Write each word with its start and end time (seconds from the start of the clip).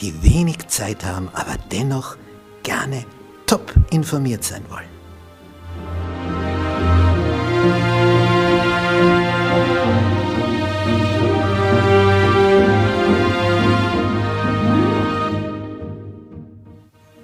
die 0.00 0.22
wenig 0.22 0.66
Zeit 0.68 1.04
haben, 1.04 1.28
aber 1.32 1.56
dennoch 1.70 2.16
gerne 2.62 3.04
top 3.46 3.72
informiert 3.90 4.44
sein 4.44 4.64
wollen. 4.68 4.94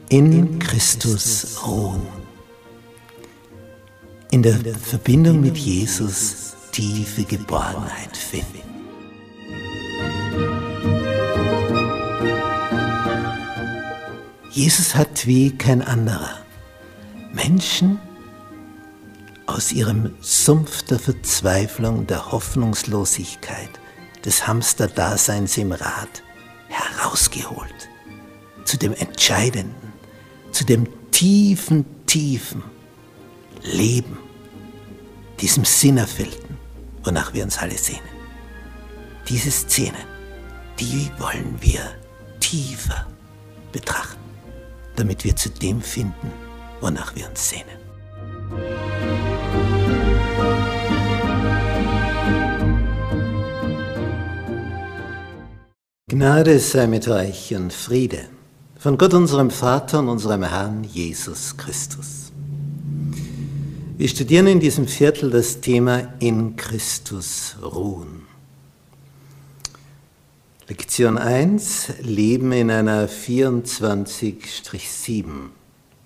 In 0.08 0.58
Christus 0.58 1.62
ruhen. 1.64 2.02
In 4.32 4.42
der 4.42 4.58
Verbindung 4.74 5.40
mit 5.40 5.56
Jesus 5.56 6.54
tiefe 6.72 7.24
Geborgenheit 7.24 8.16
finden. 8.16 8.59
Jesus 14.60 14.94
hat 14.94 15.26
wie 15.26 15.56
kein 15.56 15.80
anderer 15.80 16.36
Menschen 17.32 17.98
aus 19.46 19.72
ihrem 19.72 20.14
Sumpf 20.20 20.82
der 20.82 20.98
Verzweiflung, 20.98 22.06
der 22.06 22.30
Hoffnungslosigkeit, 22.30 23.70
des 24.22 24.46
Hamsterdaseins 24.46 25.56
im 25.56 25.72
Rad 25.72 26.22
herausgeholt 26.68 27.88
zu 28.66 28.76
dem 28.76 28.92
Entscheidenden, 28.92 29.94
zu 30.52 30.66
dem 30.66 30.86
tiefen, 31.10 31.86
tiefen 32.04 32.62
Leben, 33.62 34.18
diesem 35.40 35.64
Sinnerfüllten 35.64 36.58
wonach 37.02 37.32
wir 37.32 37.44
uns 37.44 37.56
alle 37.56 37.78
sehnen. 37.78 38.10
Diese 39.26 39.50
Szenen, 39.50 40.04
die 40.78 41.10
wollen 41.16 41.56
wir 41.60 41.80
tiefer 42.40 43.06
betrachten, 43.72 44.19
damit 44.96 45.24
wir 45.24 45.36
zu 45.36 45.50
dem 45.50 45.80
finden, 45.80 46.30
wonach 46.80 47.14
wir 47.16 47.28
uns 47.28 47.48
sehnen. 47.48 47.80
Gnade 56.08 56.58
sei 56.58 56.86
mit 56.86 57.06
euch 57.06 57.54
und 57.54 57.72
Friede 57.72 58.24
von 58.76 58.98
Gott 58.98 59.14
unserem 59.14 59.50
Vater 59.50 60.00
und 60.00 60.08
unserem 60.08 60.42
Herrn 60.42 60.84
Jesus 60.84 61.56
Christus. 61.56 62.32
Wir 63.96 64.08
studieren 64.08 64.46
in 64.46 64.58
diesem 64.58 64.88
Viertel 64.88 65.30
das 65.30 65.60
Thema 65.60 66.14
in 66.18 66.56
Christus 66.56 67.56
ruhen. 67.62 68.19
Lektion 70.70 71.18
1, 71.18 71.94
Leben 72.02 72.52
in 72.52 72.70
einer 72.70 73.08
24-7 73.08 75.24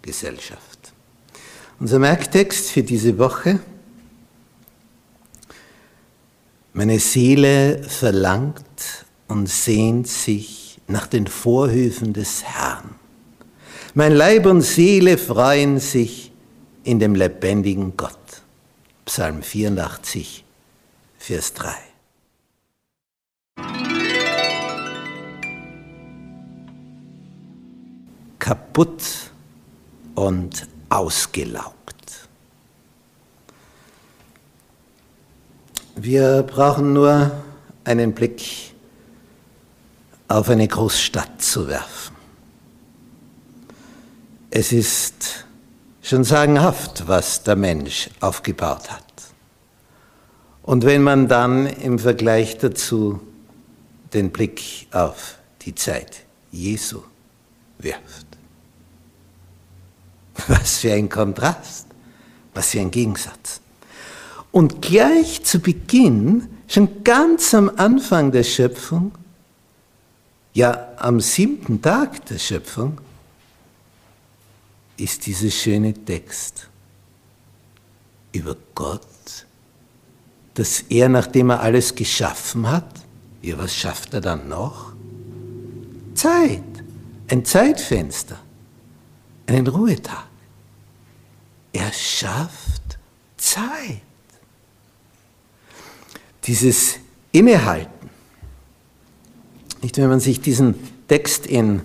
Gesellschaft. 0.01 0.95
Unser 1.79 1.99
Merktext 1.99 2.71
für 2.71 2.83
diese 2.83 3.19
Woche, 3.19 3.61
meine 6.73 6.99
Seele 6.99 7.83
verlangt 7.83 9.05
und 9.29 9.51
sehnt 9.51 10.09
sich 10.09 10.81
nach 10.87 11.09
den 11.09 11.27
Vorhöfen 11.27 12.15
des 12.15 12.45
Herrn. 12.45 12.95
Mein 13.93 14.15
Leib 14.15 14.47
und 14.47 14.63
Seele 14.63 15.19
freuen 15.19 15.79
sich 15.79 16.33
in 16.85 17.01
dem 17.01 17.15
lebendigen 17.15 17.99
Gott. 17.99 18.17
Psalm 19.05 19.43
84, 19.43 20.43
Vers 21.19 21.53
3. 21.53 21.94
Kaputt 28.45 29.03
und 30.15 30.69
ausgelaugt. 30.91 32.29
Wir 35.97 36.43
brauchen 36.43 36.93
nur 36.93 37.31
einen 37.85 38.13
Blick 38.13 38.75
auf 40.29 40.51
eine 40.51 40.69
Großstadt 40.69 41.41
zu 41.41 41.69
werfen. 41.69 42.17
Es 44.51 44.73
ist 44.73 45.45
Schon 46.07 46.23
sagenhaft, 46.23 47.09
was 47.09 47.45
der 47.45 47.57
Mensch 47.57 48.11
aufgebaut 48.21 48.91
hat. 48.91 49.05
Und 50.63 50.85
wenn 50.85 51.03
man 51.03 51.29
dann 51.29 51.65
im 51.67 51.99
Vergleich 51.99 52.59
dazu 52.59 53.21
den 54.13 54.31
Blick 54.31 54.87
auf 54.93 55.39
die 55.63 55.75
Zeit 55.75 56.27
Jesu 56.53 57.01
wirft, 57.79 58.24
was 60.49 60.79
für 60.79 60.93
ein 60.93 61.09
Kontrast, 61.09 61.87
was 62.55 62.71
für 62.71 62.81
ein 62.81 62.91
Gegensatz. 62.91 63.61
Und 64.53 64.83
gleich 64.83 65.43
zu 65.45 65.59
Beginn, 65.59 66.49
schon 66.69 67.03
ganz 67.05 67.55
am 67.55 67.71
Anfang 67.77 68.31
der 68.33 68.45
Schöpfung, 68.45 69.13
ja 70.53 70.89
am 70.97 71.21
siebten 71.21 71.83
Tag 71.83 72.25
der 72.27 72.39
Schöpfung, 72.39 73.01
ist 74.97 75.27
dieser 75.27 75.51
schöne 75.51 75.93
Text 75.93 76.69
über 78.33 78.57
Gott, 78.75 79.01
dass 80.55 80.85
er, 80.89 81.09
nachdem 81.09 81.51
er 81.51 81.61
alles 81.61 81.95
geschaffen 81.95 82.71
hat, 82.71 82.89
ja, 83.43 83.59
was 83.59 83.75
schafft 83.75 84.15
er 84.15 84.21
dann 84.21 84.49
noch? 84.49 84.93
Zeit, 86.15 86.63
ein 87.29 87.45
Zeitfenster, 87.45 88.39
einen 89.47 89.67
Ruhetag. 89.67 90.27
Er 91.73 91.93
schafft 91.93 92.99
Zeit. 93.37 94.01
Dieses 96.45 96.97
Innehalten. 97.33 98.11
Nicht, 99.83 99.97
wenn 99.97 100.09
man 100.09 100.21
sich 100.21 100.41
diesen 100.41 100.75
Text 101.09 101.47
in 101.47 101.83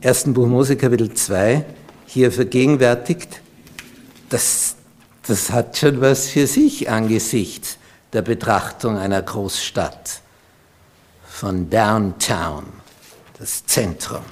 ersten 0.00 0.34
Buch 0.34 0.46
Mose 0.46 0.76
Kapitel 0.76 1.12
2 1.12 1.64
hier 2.06 2.32
vergegenwärtigt, 2.32 3.40
das, 4.28 4.76
das 5.26 5.50
hat 5.50 5.76
schon 5.76 6.00
was 6.00 6.28
für 6.28 6.46
sich 6.46 6.90
angesichts 6.90 7.78
der 8.12 8.22
Betrachtung 8.22 8.98
einer 8.98 9.22
Großstadt 9.22 10.20
von 11.24 11.70
Downtown, 11.70 12.64
das 13.38 13.64
Zentrum. 13.66 14.24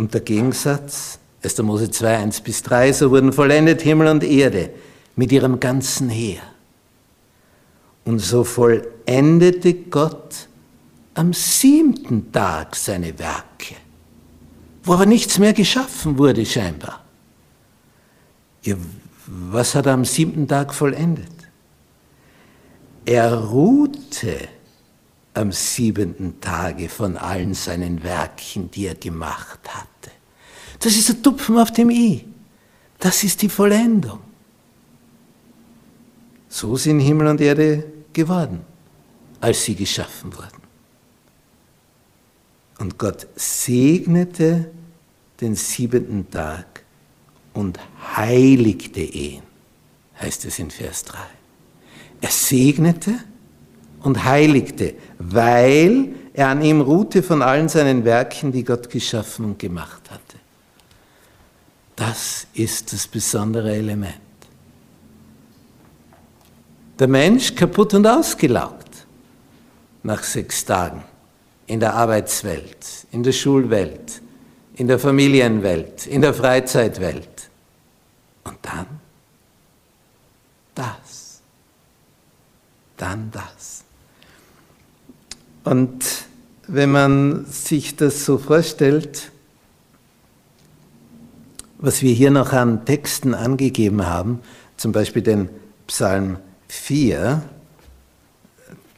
Und 0.00 0.14
der 0.14 0.22
Gegensatz, 0.22 1.18
1. 1.42 1.58
Mose 1.58 1.90
2, 1.90 2.16
1 2.16 2.40
bis 2.40 2.62
3, 2.62 2.90
so 2.90 3.10
wurden 3.10 3.34
vollendet 3.34 3.82
Himmel 3.82 4.06
und 4.06 4.24
Erde 4.24 4.70
mit 5.14 5.30
ihrem 5.30 5.60
ganzen 5.60 6.08
Heer. 6.08 6.40
Und 8.06 8.18
so 8.18 8.42
vollendete 8.42 9.74
Gott 9.74 10.48
am 11.12 11.34
siebten 11.34 12.32
Tag 12.32 12.76
seine 12.76 13.18
Werke, 13.18 13.74
wo 14.84 14.94
aber 14.94 15.04
nichts 15.04 15.38
mehr 15.38 15.52
geschaffen 15.52 16.16
wurde 16.16 16.46
scheinbar. 16.46 17.04
Ja, 18.62 18.76
was 19.26 19.74
hat 19.74 19.84
er 19.84 19.92
am 19.92 20.06
siebten 20.06 20.48
Tag 20.48 20.72
vollendet? 20.72 21.28
er 23.04 23.34
ruhte 23.34 24.38
am 25.34 25.52
siebenten 25.52 26.40
Tage 26.40 26.88
von 26.88 27.16
allen 27.16 27.54
seinen 27.54 28.02
Werken, 28.02 28.70
die 28.70 28.86
er 28.86 28.94
gemacht 28.94 29.60
hatte. 29.68 30.10
Das 30.80 30.96
ist 30.96 31.08
der 31.08 31.22
Tupfen 31.22 31.58
auf 31.58 31.72
dem 31.72 31.90
I. 31.90 32.26
Das 32.98 33.22
ist 33.22 33.40
die 33.42 33.48
Vollendung. 33.48 34.20
So 36.48 36.76
sind 36.76 37.00
Himmel 37.00 37.28
und 37.28 37.40
Erde 37.40 37.84
geworden, 38.12 38.60
als 39.40 39.64
sie 39.64 39.74
geschaffen 39.74 40.34
wurden. 40.36 40.60
Und 42.78 42.98
Gott 42.98 43.26
segnete 43.36 44.70
den 45.40 45.54
siebenten 45.54 46.30
Tag 46.30 46.84
und 47.52 47.78
heiligte 48.16 49.00
ihn, 49.00 49.42
heißt 50.18 50.44
es 50.46 50.58
in 50.58 50.70
Vers 50.70 51.04
3. 51.04 51.18
Er 52.22 52.30
segnete 52.30 53.18
und 54.02 54.24
heiligte, 54.24 54.94
weil 55.18 56.14
er 56.32 56.48
an 56.48 56.62
ihm 56.62 56.80
ruhte 56.80 57.22
von 57.22 57.42
allen 57.42 57.68
seinen 57.68 58.04
Werken, 58.04 58.52
die 58.52 58.64
Gott 58.64 58.88
geschaffen 58.88 59.44
und 59.44 59.58
gemacht 59.58 60.10
hatte. 60.10 60.38
Das 61.96 62.46
ist 62.54 62.92
das 62.92 63.06
besondere 63.06 63.74
Element. 63.74 64.14
Der 66.98 67.08
Mensch 67.08 67.54
kaputt 67.54 67.94
und 67.94 68.06
ausgelaugt 68.06 69.06
nach 70.02 70.22
sechs 70.22 70.64
Tagen 70.64 71.02
in 71.66 71.80
der 71.80 71.94
Arbeitswelt, 71.94 73.06
in 73.12 73.22
der 73.22 73.32
Schulwelt, 73.32 74.20
in 74.76 74.88
der 74.88 74.98
Familienwelt, 74.98 76.06
in 76.06 76.20
der 76.20 76.34
Freizeitwelt. 76.34 77.50
Und 78.44 78.58
dann 78.62 78.86
das. 80.74 81.40
Dann 82.96 83.30
das. 83.30 83.79
Und 85.64 86.04
wenn 86.66 86.90
man 86.90 87.44
sich 87.46 87.96
das 87.96 88.24
so 88.24 88.38
vorstellt, 88.38 89.30
was 91.78 92.02
wir 92.02 92.12
hier 92.12 92.30
noch 92.30 92.52
an 92.52 92.84
Texten 92.84 93.34
angegeben 93.34 94.06
haben, 94.06 94.40
zum 94.76 94.92
Beispiel 94.92 95.22
den 95.22 95.48
Psalm 95.86 96.38
4, 96.68 97.42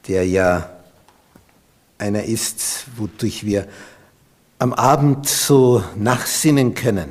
der 0.09 0.27
ja 0.27 0.71
einer 1.99 2.25
ist, 2.25 2.87
wodurch 2.97 3.47
wir 3.47 3.69
am 4.59 4.73
Abend 4.73 5.27
so 5.27 5.83
nachsinnen 5.97 6.75
können. 6.75 7.09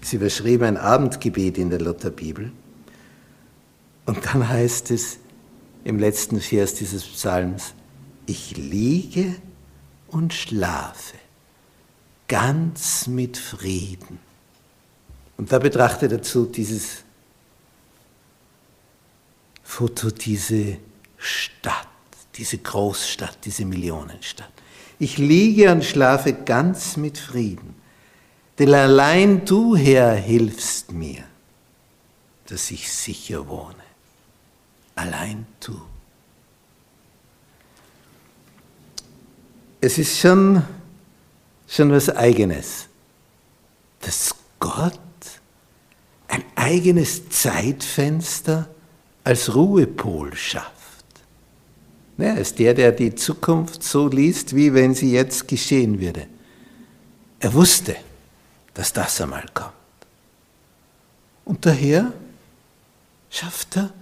Sie 0.00 0.16
überschrieben 0.16 0.64
ein 0.64 0.76
Abendgebet 0.76 1.58
in 1.58 1.70
der 1.70 1.80
Lutherbibel. 1.80 2.52
Und 4.06 4.24
dann 4.24 4.48
heißt 4.48 4.90
es 4.90 5.18
im 5.84 5.98
letzten 5.98 6.40
Vers 6.40 6.74
dieses 6.74 7.04
Psalms, 7.04 7.74
ich 8.28 8.56
liege 8.56 9.34
und 10.08 10.34
schlafe 10.34 11.16
ganz 12.28 13.06
mit 13.06 13.38
Frieden. 13.38 14.18
Und 15.38 15.50
da 15.50 15.58
betrachte 15.58 16.08
dazu 16.08 16.44
dieses 16.44 17.04
Foto, 19.62 20.10
diese 20.10 20.76
Stadt, 21.16 21.88
diese 22.34 22.58
Großstadt, 22.58 23.38
diese 23.44 23.64
Millionenstadt. 23.64 24.52
Ich 24.98 25.16
liege 25.16 25.72
und 25.72 25.84
schlafe 25.84 26.32
ganz 26.32 26.96
mit 26.96 27.18
Frieden, 27.18 27.76
denn 28.58 28.74
allein 28.74 29.44
du, 29.44 29.76
Herr, 29.76 30.14
hilfst 30.14 30.92
mir, 30.92 31.24
dass 32.46 32.70
ich 32.70 32.92
sicher 32.92 33.46
wohne. 33.46 33.74
Allein 34.96 35.46
du. 35.60 35.80
Es 39.80 39.98
ist 39.98 40.18
schon, 40.18 40.62
schon 41.68 41.92
was 41.92 42.08
Eigenes, 42.10 42.88
dass 44.00 44.34
Gott 44.58 44.98
ein 46.26 46.44
eigenes 46.56 47.28
Zeitfenster 47.30 48.68
als 49.24 49.54
Ruhepol 49.54 50.34
schafft. 50.34 50.72
Er 52.18 52.36
ist 52.38 52.58
der, 52.58 52.74
der 52.74 52.90
die 52.90 53.14
Zukunft 53.14 53.84
so 53.84 54.08
liest, 54.08 54.56
wie 54.56 54.74
wenn 54.74 54.94
sie 54.94 55.12
jetzt 55.12 55.46
geschehen 55.46 56.00
würde. 56.00 56.26
Er 57.38 57.54
wusste, 57.54 57.94
dass 58.74 58.92
das 58.92 59.20
einmal 59.20 59.46
kommt. 59.54 59.72
Und 61.44 61.64
daher 61.64 62.12
schafft 63.30 63.76
er 63.76 63.92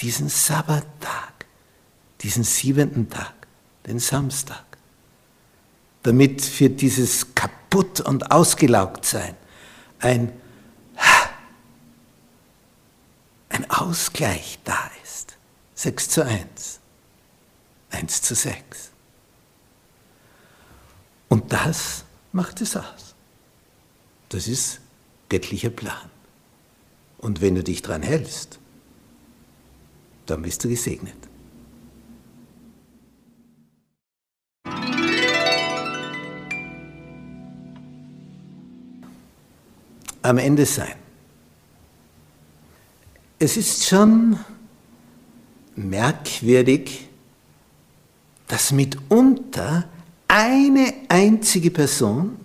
diesen 0.00 0.28
Sabbattag, 0.28 1.46
diesen 2.20 2.42
siebenten 2.42 3.08
Tag, 3.08 3.32
den 3.86 4.00
Samstag, 4.00 4.64
damit 6.02 6.42
für 6.42 6.68
dieses 6.68 7.34
kaputt 7.34 8.00
und 8.00 8.30
ausgelaugt 8.30 9.04
sein 9.04 9.36
ein, 10.02 10.32
ein 13.48 13.70
Ausgleich 13.70 14.58
da 14.64 14.90
ist. 15.02 15.36
6 15.74 16.08
zu 16.08 16.24
1. 16.24 16.80
1 17.90 18.22
zu 18.22 18.34
6. 18.34 18.90
Und 21.28 21.52
das 21.52 22.04
macht 22.32 22.60
es 22.60 22.76
aus. 22.76 23.14
Das 24.28 24.48
ist 24.48 24.80
göttlicher 25.28 25.70
Plan. 25.70 26.10
Und 27.18 27.40
wenn 27.40 27.54
du 27.54 27.62
dich 27.62 27.82
dran 27.82 28.02
hältst, 28.02 28.58
dann 30.26 30.42
bist 30.42 30.64
du 30.64 30.68
gesegnet. 30.68 31.16
Am 40.22 40.38
Ende 40.38 40.66
sein. 40.66 40.94
Es 43.38 43.56
ist 43.56 43.84
schon 43.84 44.38
merkwürdig, 45.74 47.08
dass 48.46 48.70
mitunter 48.70 49.84
eine 50.28 50.92
einzige 51.08 51.70
Person 51.70 52.36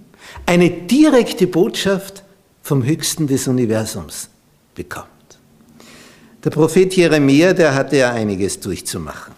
eine 0.46 0.70
direkte 0.70 1.48
Botschaft 1.48 2.24
vom 2.64 2.84
Höchsten 2.84 3.28
des 3.28 3.48
Universums 3.48 4.30
bekommt. 4.74 5.08
Der 6.44 6.50
Prophet 6.50 6.96
Jeremia, 6.96 7.54
der 7.54 7.76
hatte 7.76 7.98
ja 7.98 8.12
einiges 8.12 8.60
durchzumachen. 8.60 9.34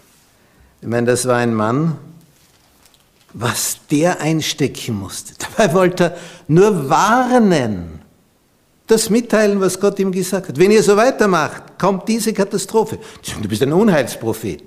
Ich 0.81 0.87
meine, 0.87 1.07
das 1.07 1.27
war 1.27 1.37
ein 1.37 1.53
Mann, 1.53 1.97
was 3.33 3.79
der 3.91 4.21
einstecken 4.21 4.97
musste. 4.97 5.33
Dabei 5.57 5.73
wollte 5.73 6.03
er 6.05 6.17
nur 6.47 6.89
warnen, 6.89 7.98
das 8.89 9.09
mitteilen, 9.09 9.61
was 9.61 9.79
Gott 9.79 9.99
ihm 9.99 10.11
gesagt 10.11 10.49
hat. 10.49 10.57
Wenn 10.57 10.71
ihr 10.71 10.81
so 10.81 10.97
weitermacht, 10.97 11.77
kommt 11.77 12.07
diese 12.07 12.33
Katastrophe. 12.33 12.99
Du 13.41 13.47
bist 13.47 13.61
ein 13.61 13.71
Unheilsprophet. 13.71 14.63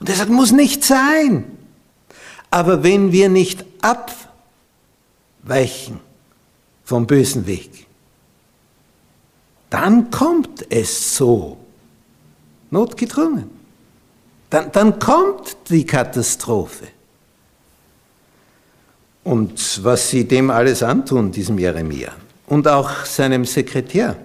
Und 0.00 0.08
er 0.08 0.14
sagt, 0.14 0.30
muss 0.30 0.52
nicht 0.52 0.82
sein. 0.84 1.44
Aber 2.50 2.82
wenn 2.82 3.12
wir 3.12 3.28
nicht 3.28 3.64
abweichen 5.42 6.00
vom 6.84 7.06
bösen 7.06 7.46
Weg, 7.46 7.86
dann 9.68 10.10
kommt 10.10 10.64
es 10.70 11.16
so. 11.16 11.58
Notgedrungen. 12.70 13.50
Dann, 14.50 14.72
dann 14.72 14.98
kommt 14.98 15.56
die 15.68 15.84
Katastrophe. 15.84 16.88
Und 19.24 19.84
was 19.84 20.08
sie 20.08 20.26
dem 20.26 20.50
alles 20.50 20.82
antun, 20.82 21.30
diesem 21.30 21.58
Jeremia, 21.58 22.14
und 22.48 22.66
auch 22.68 23.04
seinem 23.04 23.44
Sekretär, 23.44 24.16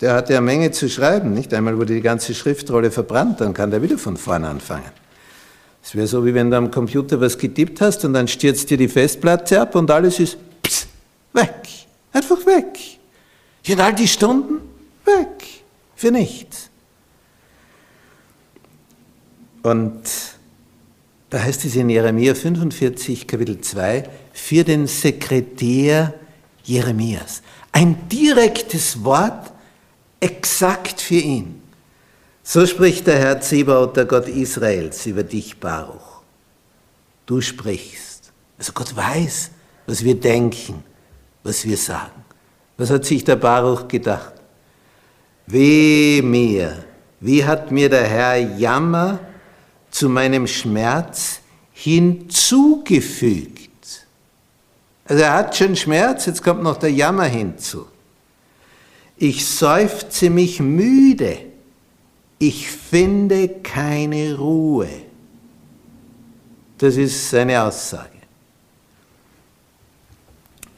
der 0.00 0.14
hatte 0.14 0.36
eine 0.36 0.44
Menge 0.44 0.70
zu 0.70 0.88
schreiben, 0.88 1.32
nicht? 1.32 1.52
Einmal 1.54 1.76
wurde 1.76 1.94
die 1.94 2.00
ganze 2.00 2.34
Schriftrolle 2.34 2.90
verbrannt, 2.90 3.40
dann 3.40 3.54
kann 3.54 3.70
der 3.70 3.82
wieder 3.82 3.98
von 3.98 4.16
vorne 4.16 4.48
anfangen. 4.48 4.90
Es 5.82 5.94
wäre 5.94 6.06
so, 6.06 6.24
wie 6.24 6.34
wenn 6.34 6.50
du 6.50 6.56
am 6.56 6.70
Computer 6.70 7.20
was 7.20 7.36
getippt 7.36 7.80
hast 7.80 8.04
und 8.04 8.14
dann 8.14 8.26
stürzt 8.26 8.70
dir 8.70 8.78
die 8.78 8.88
Festplatte 8.88 9.60
ab 9.60 9.74
und 9.74 9.90
alles 9.90 10.18
ist 10.18 10.38
pss, 10.62 10.86
weg. 11.32 11.54
Einfach 12.12 12.46
weg. 12.46 12.78
Und 13.68 13.80
all 13.80 13.94
die 13.94 14.08
Stunden 14.08 14.60
weg. 15.04 15.44
Für 15.96 16.10
nichts. 16.10 16.70
Und 19.62 20.02
da 21.30 21.42
heißt 21.42 21.64
es 21.64 21.74
in 21.74 21.88
Jeremia 21.90 22.34
45, 22.34 23.26
Kapitel 23.26 23.60
2, 23.60 24.04
für 24.32 24.62
den 24.62 24.86
Sekretär 24.86 26.14
Jeremias. 26.62 27.42
Ein 27.74 28.08
direktes 28.08 29.02
Wort, 29.02 29.52
exakt 30.20 31.00
für 31.00 31.16
ihn. 31.16 31.60
So 32.44 32.64
spricht 32.66 33.08
der 33.08 33.18
Herr 33.18 33.40
Zebaoth, 33.40 33.96
der 33.96 34.04
Gott 34.04 34.28
Israels, 34.28 35.04
über 35.06 35.24
dich, 35.24 35.58
Baruch. 35.58 36.22
Du 37.26 37.40
sprichst. 37.40 38.30
Also 38.58 38.72
Gott 38.72 38.94
weiß, 38.94 39.50
was 39.88 40.04
wir 40.04 40.14
denken, 40.14 40.84
was 41.42 41.64
wir 41.64 41.76
sagen. 41.76 42.24
Was 42.76 42.90
hat 42.90 43.04
sich 43.04 43.24
der 43.24 43.34
Baruch 43.34 43.88
gedacht? 43.88 44.34
Weh 45.48 46.22
mir, 46.22 46.84
wie 47.18 47.44
hat 47.44 47.72
mir 47.72 47.88
der 47.88 48.04
Herr 48.04 48.36
Jammer 48.36 49.18
zu 49.90 50.08
meinem 50.08 50.46
Schmerz 50.46 51.40
hinzugefügt. 51.72 53.73
Also 55.06 55.22
er 55.22 55.32
hat 55.34 55.56
schon 55.56 55.76
Schmerz, 55.76 56.26
jetzt 56.26 56.42
kommt 56.42 56.62
noch 56.62 56.78
der 56.78 56.92
Jammer 56.92 57.24
hinzu. 57.24 57.86
Ich 59.16 59.46
seufze 59.46 60.30
mich 60.30 60.60
müde, 60.60 61.38
ich 62.38 62.70
finde 62.70 63.48
keine 63.48 64.36
Ruhe. 64.36 64.88
Das 66.78 66.96
ist 66.96 67.30
seine 67.30 67.62
Aussage. 67.62 68.10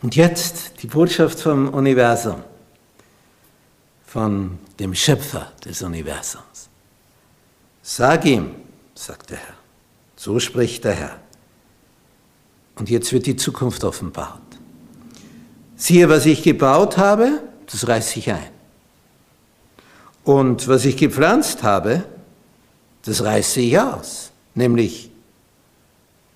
Und 0.03 0.15
jetzt 0.15 0.83
die 0.83 0.87
Botschaft 0.87 1.41
vom 1.41 1.69
Universum, 1.71 2.43
von 4.07 4.59
dem 4.79 4.95
Schöpfer 4.95 5.53
des 5.65 5.83
Universums. 5.83 6.69
Sag 7.83 8.25
ihm, 8.27 8.51
sagt 8.95 9.31
der 9.31 9.39
Herr, 9.39 9.55
so 10.17 10.39
spricht 10.39 10.85
der 10.85 10.95
Herr. 10.95 11.26
Und 12.77 12.91
jetzt 12.91 13.13
wird 13.13 13.27
die 13.27 13.37
Zukunft 13.37 13.85
offenbart. 13.85 14.41
Siehe, 15.77 16.09
was 16.09 16.27
ich 16.27 16.43
gebaut 16.43 16.97
habe, 16.97 17.43
das 17.71 17.89
reiße 17.89 18.19
ich 18.19 18.31
ein. 18.31 18.51
Und 20.25 20.69
was 20.69 20.85
ich 20.85 20.97
gepflanzt 20.97 21.63
habe, 21.63 22.05
das 23.05 23.23
reiße 23.23 23.61
ich 23.61 23.79
aus, 23.79 24.31
nämlich 24.55 25.11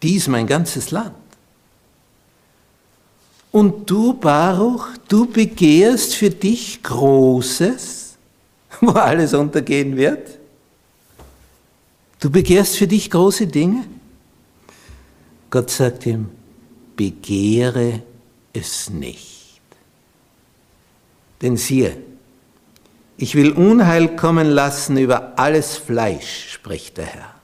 dies 0.02 0.28
mein 0.28 0.46
ganzes 0.46 0.90
Land. 0.90 1.14
Und 3.52 3.90
du, 3.90 4.14
Baruch, 4.14 4.86
du 5.08 5.26
begehrst 5.26 6.14
für 6.14 6.30
dich 6.30 6.82
Großes, 6.82 8.16
wo 8.80 8.90
alles 8.90 9.34
untergehen 9.34 9.96
wird. 9.96 10.38
Du 12.20 12.30
begehrst 12.30 12.76
für 12.76 12.86
dich 12.86 13.10
große 13.10 13.46
Dinge. 13.46 13.84
Gott 15.50 15.70
sagt 15.70 16.06
ihm, 16.06 16.30
begehre 16.96 18.02
es 18.52 18.88
nicht. 18.88 19.60
Denn 21.42 21.56
siehe, 21.56 21.96
ich 23.16 23.34
will 23.34 23.52
Unheil 23.52 24.16
kommen 24.16 24.48
lassen 24.48 24.96
über 24.96 25.38
alles 25.38 25.76
Fleisch, 25.76 26.52
spricht 26.52 26.96
der 26.96 27.06
Herr. 27.06 27.34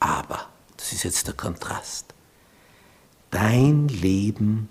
Aber, 0.00 0.48
das 0.76 0.92
ist 0.92 1.04
jetzt 1.04 1.26
der 1.28 1.34
Kontrast, 1.34 2.12
dein 3.30 3.88
Leben 3.88 4.68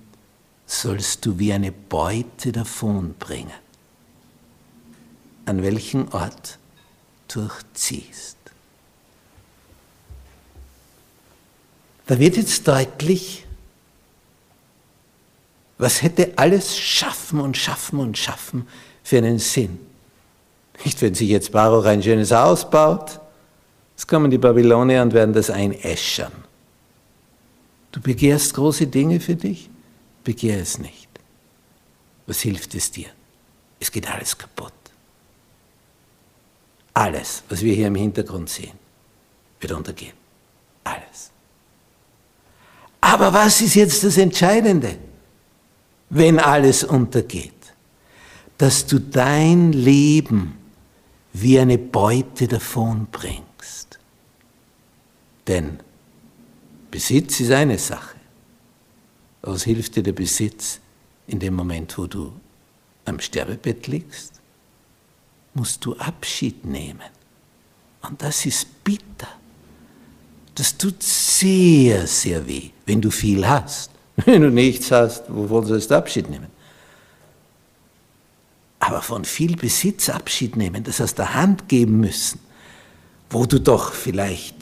sollst 0.66 1.26
du 1.26 1.40
wie 1.40 1.54
eine 1.54 1.72
Beute 1.72 2.52
davonbringen, 2.52 3.54
an 5.46 5.64
welchen 5.64 6.10
Ort 6.10 6.60
durchziehst. 7.28 8.41
Da 12.12 12.20
wird 12.20 12.36
jetzt 12.36 12.68
deutlich, 12.68 13.46
was 15.78 16.02
hätte 16.02 16.34
alles 16.36 16.78
schaffen 16.78 17.40
und 17.40 17.56
schaffen 17.56 18.00
und 18.00 18.18
schaffen 18.18 18.68
für 19.02 19.20
einen 19.20 19.40
Sinn. 19.40 19.80
Nicht, 20.84 21.02
wenn 21.02 21.16
sich 21.16 21.30
jetzt 21.30 21.54
Baruch 21.54 21.86
ein 21.86 22.04
schönes 22.04 22.34
Haus 22.34 22.70
baut, 22.70 23.22
jetzt 23.96 24.10
kommen 24.10 24.30
die 24.30 24.38
Babylonier 24.38 25.04
und 25.04 25.14
werden 25.14 25.34
das 25.34 25.50
einäschern. 25.50 26.34
Du 27.94 28.02
begehrst 28.02 28.56
große 28.56 28.88
Dinge 28.88 29.22
für 29.22 29.38
dich, 29.38 29.70
begehr 30.26 30.60
es 30.60 30.80
nicht. 30.80 31.08
Was 32.28 32.42
hilft 32.42 32.76
es 32.76 32.92
dir? 32.92 33.08
Es 33.80 33.90
geht 33.90 34.12
alles 34.14 34.38
kaputt. 34.38 34.74
Alles, 36.94 37.44
was 37.48 37.62
wir 37.62 37.74
hier 37.74 37.88
im 37.88 37.96
Hintergrund 37.96 38.50
sehen, 38.50 38.78
wird 39.62 39.72
untergehen. 39.72 40.18
Alles. 40.84 41.31
Aber 43.12 43.34
was 43.34 43.60
ist 43.60 43.76
jetzt 43.76 44.06
das 44.06 44.18
Entscheidende, 44.18 44.98
wenn 46.12 46.40
alles 46.40 46.86
untergeht? 46.86 47.52
Dass 48.58 48.86
du 48.86 49.00
dein 49.00 49.74
Leben 49.74 50.58
wie 51.34 51.60
eine 51.60 51.78
Beute 51.78 52.48
davonbringst. 52.48 54.00
Denn 55.46 55.82
Besitz 56.90 57.42
ist 57.42 57.52
eine 57.52 57.78
Sache. 57.78 58.16
Was 59.42 59.64
hilft 59.64 59.98
dir 59.98 60.04
der 60.04 60.14
Besitz 60.14 60.80
in 61.28 61.38
dem 61.38 61.56
Moment, 61.56 61.98
wo 61.98 62.08
du 62.08 62.32
am 63.04 63.20
Sterbebett 63.20 63.88
liegst? 63.88 64.40
Musst 65.54 65.84
du 65.84 65.98
Abschied 65.98 66.64
nehmen. 66.64 67.10
Und 68.04 68.22
das 68.22 68.46
ist 68.46 68.86
bitter. 68.86 69.28
Das 70.56 70.78
tut 70.78 71.04
sehr, 71.04 72.08
sehr 72.08 72.46
weh, 72.48 72.70
wenn 72.92 73.02
du 73.02 73.10
viel 73.10 73.48
hast. 73.48 73.90
Wenn 74.26 74.42
du 74.42 74.52
nichts 74.52 74.92
hast, 74.92 75.24
wovon 75.30 75.66
sollst 75.66 75.90
du 75.90 75.96
Abschied 75.96 76.30
nehmen? 76.30 76.48
Aber 78.80 79.02
von 79.02 79.24
viel 79.24 79.56
Besitz 79.56 80.10
Abschied 80.10 80.58
nehmen, 80.58 80.84
das 80.84 81.00
aus 81.00 81.16
der 81.16 81.34
Hand 81.34 81.70
geben 81.70 82.02
müssen, 82.02 82.40
wo 83.30 83.46
du 83.46 83.60
doch 83.62 83.94
vielleicht 83.94 84.58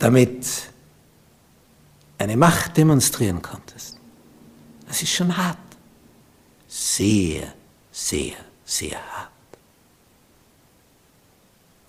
damit 0.00 0.44
eine 2.18 2.36
Macht 2.36 2.76
demonstrieren 2.76 3.40
konntest. 3.40 3.98
Das 4.88 5.00
ist 5.00 5.12
schon 5.12 5.36
hart. 5.36 5.58
Sehr, 6.66 7.54
sehr, 7.92 8.34
sehr 8.64 8.98
hart. 9.12 9.30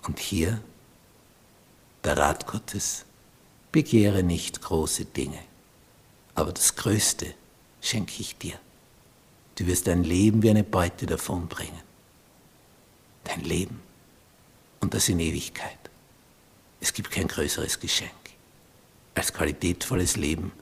Und 0.06 0.20
hier 0.20 0.60
der 2.04 2.16
Rat 2.16 2.46
Gottes 2.46 3.04
begehre 3.72 4.22
nicht 4.22 4.60
große 4.60 5.04
Dinge, 5.04 5.38
aber 6.38 6.52
das 6.52 6.76
Größte 6.76 7.34
schenke 7.80 8.12
ich 8.20 8.38
dir. 8.38 8.54
Du 9.56 9.66
wirst 9.66 9.88
dein 9.88 10.04
Leben 10.04 10.40
wie 10.44 10.50
eine 10.50 10.62
Beute 10.62 11.04
davonbringen. 11.04 11.82
Dein 13.24 13.42
Leben 13.42 13.80
und 14.78 14.94
das 14.94 15.08
in 15.08 15.18
Ewigkeit. 15.18 15.78
Es 16.80 16.92
gibt 16.92 17.10
kein 17.10 17.26
größeres 17.26 17.80
Geschenk 17.80 18.12
als 19.16 19.32
qualitätvolles 19.32 20.14
Leben 20.14 20.52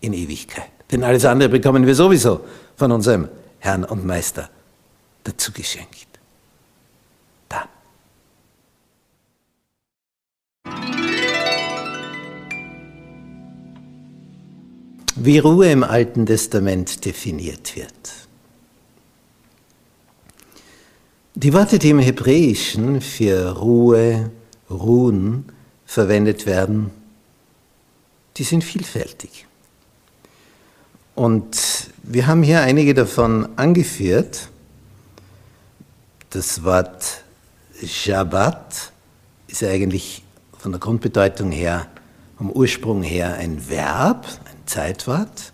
in 0.00 0.14
Ewigkeit. 0.14 0.72
Denn 0.90 1.04
alles 1.04 1.24
andere 1.24 1.48
bekommen 1.48 1.86
wir 1.86 1.94
sowieso 1.94 2.44
von 2.74 2.90
unserem 2.90 3.28
Herrn 3.60 3.84
und 3.84 4.04
Meister 4.04 4.50
dazu 5.22 5.52
geschenkt. 5.52 6.08
Wie 15.22 15.38
Ruhe 15.38 15.70
im 15.70 15.84
Alten 15.84 16.24
Testament 16.24 17.04
definiert 17.04 17.76
wird. 17.76 17.92
Die 21.34 21.52
Worte, 21.52 21.78
die 21.78 21.90
im 21.90 21.98
Hebräischen 21.98 23.02
für 23.02 23.50
Ruhe, 23.58 24.30
Ruhen 24.70 25.44
verwendet 25.84 26.46
werden, 26.46 26.90
die 28.38 28.44
sind 28.44 28.64
vielfältig. 28.64 29.46
Und 31.14 31.90
wir 32.02 32.26
haben 32.26 32.42
hier 32.42 32.62
einige 32.62 32.94
davon 32.94 33.46
angeführt. 33.56 34.48
Das 36.30 36.64
Wort 36.64 37.24
Shabbat 37.84 38.90
ist 39.48 39.62
eigentlich 39.64 40.22
von 40.58 40.72
der 40.72 40.80
Grundbedeutung 40.80 41.50
her, 41.50 41.88
vom 42.38 42.50
Ursprung 42.50 43.02
her 43.02 43.34
ein 43.34 43.68
Verb, 43.68 44.26
Zeitwort 44.70 45.52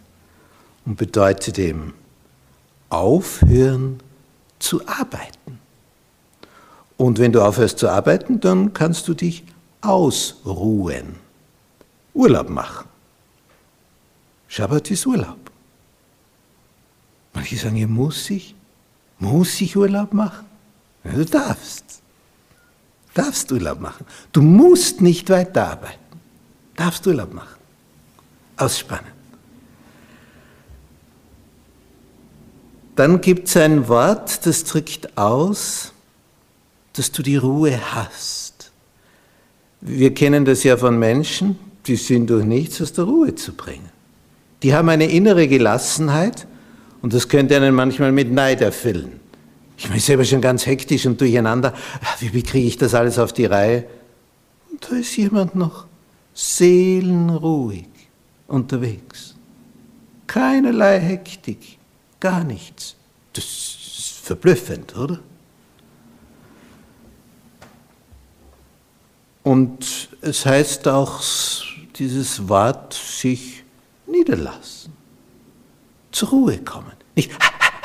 und 0.85 0.97
bedeutet 0.97 1.59
eben 1.59 1.95
aufhören 2.91 3.99
zu 4.59 4.87
arbeiten. 4.87 5.59
Und 6.99 7.19
wenn 7.19 7.33
du 7.33 7.43
aufhörst 7.43 7.79
zu 7.79 7.89
arbeiten, 7.89 8.41
dann 8.41 8.73
kannst 8.73 9.09
du 9.09 9.15
dich 9.15 9.45
ausruhen, 9.81 11.17
Urlaub 12.15 12.49
machen. 12.49 12.89
Schabbat 14.49 14.91
ist 14.91 15.07
Urlaub. 15.07 15.39
Manche 17.35 17.57
sagen, 17.57 17.91
muss 17.93 18.31
ich? 18.31 18.55
Muss 19.19 19.61
ich 19.61 19.77
Urlaub 19.77 20.13
machen? 20.13 20.47
Ja, 21.05 21.13
du 21.13 21.25
darfst. 21.25 22.03
Darfst 23.15 23.51
Urlaub 23.51 23.81
machen. 23.81 24.05
Du 24.33 24.43
musst 24.43 25.01
nicht 25.01 25.29
weiterarbeiten. 25.31 26.01
Darfst 26.77 27.07
Urlaub 27.07 27.33
machen 27.33 27.56
ausspannen. 28.57 29.17
Dann 32.97 33.21
gibt 33.21 33.49
es 33.49 33.57
ein 33.57 33.89
Wort, 33.89 34.47
das 34.47 34.65
drückt 34.65 35.19
aus, 35.19 35.93
dass 36.95 37.13
du 37.13 37.23
die 37.23 37.37
Ruhe 37.37 37.79
hast. 37.95 38.71
Wir 39.83 40.15
kennen 40.15 40.47
das 40.47 40.65
ja 40.65 40.79
von 40.79 40.99
Menschen, 40.99 41.59
die 41.87 41.97
sind 41.97 42.31
durch 42.31 42.45
nichts 42.45 42.81
aus 42.81 42.95
der 42.95 43.05
Ruhe 43.05 43.35
zu 43.35 43.53
bringen. 43.53 43.91
Die 44.63 44.75
haben 44.75 44.89
eine 44.89 45.07
innere 45.07 45.47
Gelassenheit 45.47 46.47
und 47.03 47.13
das 47.13 47.29
könnte 47.29 47.55
einen 47.57 47.75
manchmal 47.75 48.13
mit 48.13 48.33
Neid 48.33 48.63
erfüllen. 48.63 49.21
Ich 49.77 49.89
bin 49.89 50.01
selber 50.01 50.25
schon 50.25 50.41
ganz 50.41 50.65
hektisch 50.65 51.05
und 51.05 51.21
durcheinander. 51.21 51.75
Wie 52.21 52.43
kriege 52.43 52.67
ich 52.67 52.79
das 52.79 52.95
alles 52.95 53.19
auf 53.19 53.35
die 53.35 53.45
Reihe? 53.45 53.85
Und 54.71 54.87
da 54.89 54.97
ist 54.97 55.15
jemand 55.19 55.55
noch 55.55 55.85
seelenruhig 56.33 57.85
unterwegs. 58.49 59.35
Keinerlei 60.27 61.01
Hektik, 61.01 61.79
gar 62.21 62.45
nichts. 62.45 62.97
Das 63.33 63.45
ist 63.45 64.21
verblüffend, 64.23 64.97
oder? 64.97 65.21
Und 69.43 70.09
es 70.23 70.45
heißt 70.45 70.89
auch 70.89 71.23
dieses 71.95 72.49
Wort 72.49 72.95
sich 72.95 73.63
niederlassen, 74.07 74.93
zur 76.11 76.31
Ruhe 76.31 76.59
kommen. 76.59 76.93
Nicht 77.15 77.31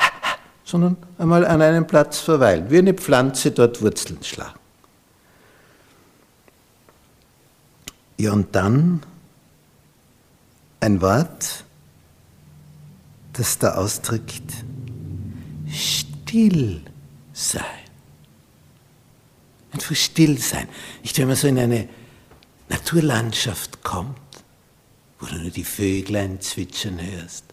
sondern 0.64 0.96
einmal 1.18 1.46
an 1.46 1.62
einem 1.62 1.86
Platz 1.86 2.18
verweilen, 2.18 2.70
wie 2.70 2.78
eine 2.78 2.94
Pflanze 2.94 3.50
dort 3.50 3.80
Wurzeln 3.80 4.22
schlagen. 4.22 4.58
Ja, 8.18 8.32
und 8.32 8.54
dann 8.54 9.02
ein 10.82 11.00
Wort, 11.00 11.64
das 13.34 13.56
da 13.58 13.76
ausdrückt, 13.76 14.42
still 15.70 16.82
sein. 17.32 17.64
Einfach 19.70 19.94
still 19.94 20.38
sein. 20.38 20.68
Nicht, 21.02 21.16
wenn 21.18 21.28
man 21.28 21.36
so 21.36 21.46
in 21.46 21.58
eine 21.58 21.88
Naturlandschaft 22.68 23.84
kommt, 23.84 24.18
wo 25.20 25.26
du 25.26 25.36
nur 25.36 25.50
die 25.50 25.64
Vöglein 25.64 26.40
zwitschern 26.40 27.00
hörst, 27.00 27.44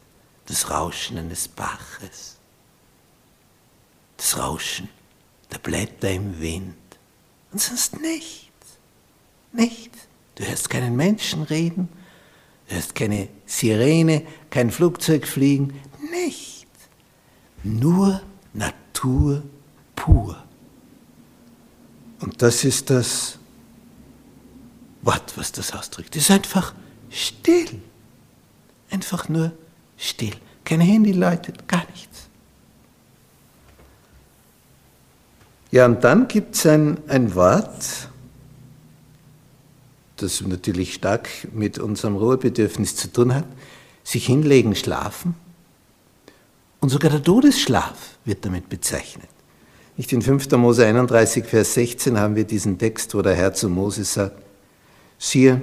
das 0.47 0.71
Rauschen 0.71 1.19
eines 1.19 1.47
Baches, 1.47 2.37
das 4.17 4.39
Rauschen 4.39 4.89
der 5.51 5.59
Blätter 5.59 6.09
im 6.09 6.41
Wind 6.41 6.75
und 7.51 7.61
sonst 7.61 7.99
nichts. 8.01 8.49
Nichts. 9.53 9.99
Du 10.33 10.45
hörst 10.45 10.69
keinen 10.69 10.95
Menschen 10.95 11.43
reden, 11.43 11.89
du 12.69 12.75
hörst 12.75 12.95
keine 12.95 13.27
Sirene, 13.45 14.23
kein 14.49 14.71
Flugzeug 14.71 15.27
fliegen, 15.27 15.73
nichts. 16.11 16.65
Nur 17.63 18.21
Natur 18.53 19.43
pur. 19.95 20.41
Und 22.21 22.41
das 22.41 22.63
ist 22.63 22.89
das 22.89 23.37
Wort, 25.01 25.33
was 25.35 25.51
das 25.51 25.73
ausdrückt. 25.73 26.15
Es 26.15 26.23
ist 26.23 26.31
einfach 26.31 26.73
still. 27.09 27.81
Einfach 28.89 29.29
nur 29.29 29.51
still. 29.97 30.35
Kein 30.63 30.81
Handy 30.81 31.11
läutet, 31.11 31.67
gar 31.67 31.85
nichts. 31.91 32.27
Ja, 35.71 35.85
und 35.85 36.03
dann 36.03 36.27
gibt 36.27 36.55
es 36.55 36.65
ein, 36.65 36.97
ein 37.07 37.35
Wort, 37.35 38.08
das 40.21 40.41
natürlich 40.41 40.93
stark 40.93 41.29
mit 41.53 41.79
unserem 41.79 42.15
Ruhebedürfnis 42.15 42.95
zu 42.95 43.11
tun 43.11 43.33
hat, 43.33 43.45
sich 44.03 44.25
hinlegen, 44.25 44.75
schlafen. 44.75 45.35
Und 46.79 46.89
sogar 46.89 47.11
der 47.11 47.23
Todesschlaf 47.23 48.17
wird 48.25 48.45
damit 48.45 48.69
bezeichnet. 48.69 49.29
Nicht 49.97 50.13
in 50.13 50.21
5. 50.21 50.49
Mose 50.51 50.85
31, 50.85 51.43
Vers 51.43 51.73
16 51.73 52.17
haben 52.17 52.35
wir 52.35 52.45
diesen 52.45 52.77
Text, 52.77 53.13
wo 53.15 53.21
der 53.21 53.35
Herr 53.35 53.53
zu 53.53 53.69
Mose 53.69 54.05
sagt, 54.05 54.41
siehe, 55.17 55.61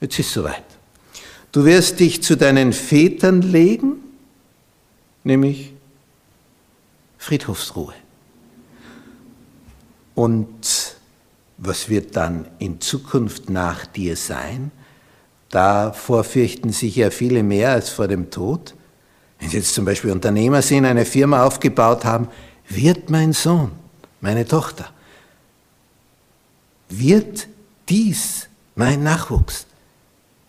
jetzt 0.00 0.18
ist 0.18 0.32
soweit. 0.32 0.64
Du 1.52 1.64
wirst 1.64 1.98
dich 1.98 2.22
zu 2.22 2.36
deinen 2.36 2.72
Vätern 2.72 3.42
legen, 3.42 3.96
nämlich 5.24 5.72
Friedhofsruhe. 7.18 7.94
Und 10.14 10.99
was 11.60 11.90
wird 11.90 12.16
dann 12.16 12.46
in 12.58 12.80
Zukunft 12.80 13.50
nach 13.50 13.84
dir 13.86 14.16
sein? 14.16 14.70
Davor 15.50 16.24
fürchten 16.24 16.72
sich 16.72 16.96
ja 16.96 17.10
viele 17.10 17.42
mehr 17.42 17.72
als 17.72 17.90
vor 17.90 18.08
dem 18.08 18.30
Tod. 18.30 18.74
Wenn 19.38 19.50
Sie 19.50 19.58
jetzt 19.58 19.74
zum 19.74 19.84
Beispiel 19.84 20.10
Unternehmer 20.10 20.62
sind, 20.62 20.86
eine 20.86 21.04
Firma 21.04 21.44
aufgebaut 21.44 22.04
haben, 22.04 22.28
wird 22.68 23.10
mein 23.10 23.32
Sohn, 23.32 23.72
meine 24.20 24.46
Tochter, 24.46 24.90
wird 26.88 27.46
dies, 27.88 28.48
mein 28.74 29.02
Nachwuchs, 29.02 29.66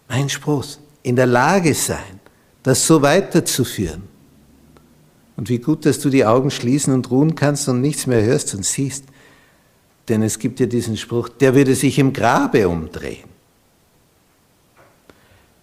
mein 0.08 0.30
Spross, 0.30 0.80
in 1.04 1.16
der 1.16 1.26
Lage 1.26 1.74
sein, 1.74 2.20
das 2.64 2.88
so 2.88 3.02
weiterzuführen. 3.02 4.04
Und 5.36 5.50
wie 5.50 5.60
gut, 5.60 5.86
dass 5.86 6.00
du 6.00 6.10
die 6.10 6.26
Augen 6.26 6.52
schließen 6.52 6.94
und 6.94 7.10
ruhen 7.10 7.36
kannst 7.36 7.68
und 7.68 7.82
nichts 7.82 8.08
mehr 8.08 8.24
hörst 8.24 8.54
und 8.54 8.64
siehst. 8.64 9.06
Denn 10.08 10.24
es 10.24 10.40
gibt 10.40 10.60
ja 10.60 10.66
diesen 10.66 10.98
Spruch, 10.98 11.30
der 11.30 11.56
würde 11.56 11.76
sich 11.76 12.00
im 12.00 12.12
Grabe 12.12 12.68
umdrehen. 12.68 13.30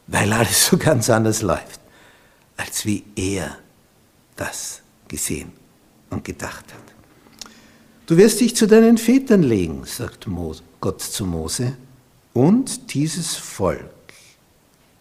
Weil 0.07 0.33
alles 0.33 0.67
so 0.67 0.77
ganz 0.79 1.11
anders 1.11 1.43
läuft, 1.43 1.81
als 2.57 2.87
wie 2.87 3.05
er 3.15 3.59
das 4.37 4.81
gesehen 5.07 5.53
und 6.11 6.25
gedacht 6.25 6.65
hat. 6.73 6.83
Du 8.07 8.17
wirst 8.17 8.41
dich 8.41 8.57
zu 8.57 8.67
deinen 8.67 8.97
Vätern 8.97 9.43
legen, 9.43 9.85
sagt 9.85 10.27
Gott 10.81 11.03
zu 11.03 11.27
Mose, 11.27 11.77
und 12.33 12.95
dieses 12.95 13.37
Volk 13.37 13.91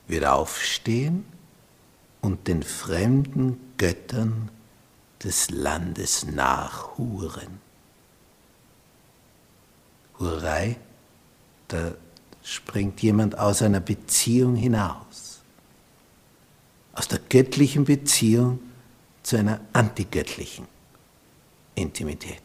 wird 0.07 0.25
aufstehen 0.25 1.25
und 2.21 2.47
den 2.47 2.63
fremden 2.63 3.59
Göttern 3.77 4.49
des 5.23 5.49
Landes 5.51 6.25
nachhuren. 6.25 7.66
Hurerei, 10.19 10.77
da 11.67 11.91
springt 12.43 13.01
jemand 13.01 13.37
aus 13.37 13.61
einer 13.61 13.79
Beziehung 13.79 14.55
hinaus. 14.55 15.41
Aus 16.93 17.07
der 17.07 17.19
göttlichen 17.29 17.85
Beziehung 17.85 18.59
zu 19.21 19.37
einer 19.37 19.59
antigöttlichen 19.73 20.65
Intimität. 21.75 22.41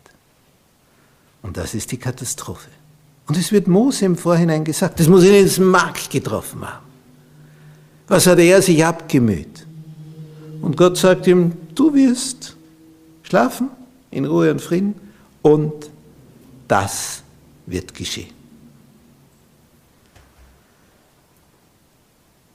Und 1.43 1.57
das 1.57 1.75
ist 1.75 1.91
die 1.93 1.97
Katastrophe. 1.97 2.69
Und 3.27 3.37
es 3.37 3.53
wird 3.53 3.69
Mose 3.69 4.05
im 4.05 4.17
Vorhinein 4.17 4.65
gesagt, 4.65 5.01
das 5.01 5.09
muss 5.09 5.25
ihn 5.25 5.35
ins 5.35 5.59
Mark 5.59 6.11
getroffen 6.11 6.69
haben. 6.69 6.87
Was 8.09 8.27
hat 8.27 8.39
er 8.39 8.61
sich 8.61 8.85
abgemüht? 8.85 9.67
Und 10.61 10.77
Gott 10.77 10.99
sagt 10.99 11.27
ihm, 11.27 11.53
du 11.75 11.95
wirst 11.95 12.57
schlafen 13.23 13.71
in 14.11 14.25
Ruhe 14.27 14.51
und 14.51 14.61
Frieden 14.61 14.95
und 15.41 15.91
das 16.69 17.23
wird 17.67 17.95
geschehen. 17.95 18.35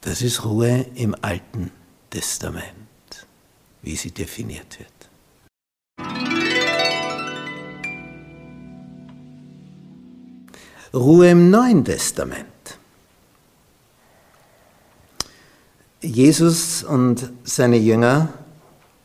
Das 0.02 0.22
ist 0.22 0.46
Ruhe 0.46 0.86
im 0.96 1.16
Alten 1.22 1.72
Testament, 2.10 3.28
wie 3.82 3.96
sie 3.96 4.12
definiert 4.12 4.80
wird. 4.80 4.98
Ruhe 10.94 11.32
im 11.32 11.50
Neuen 11.50 11.84
Testament. 11.84 12.46
Jesus 16.02 16.84
und 16.84 17.30
seine 17.44 17.78
Jünger 17.78 18.30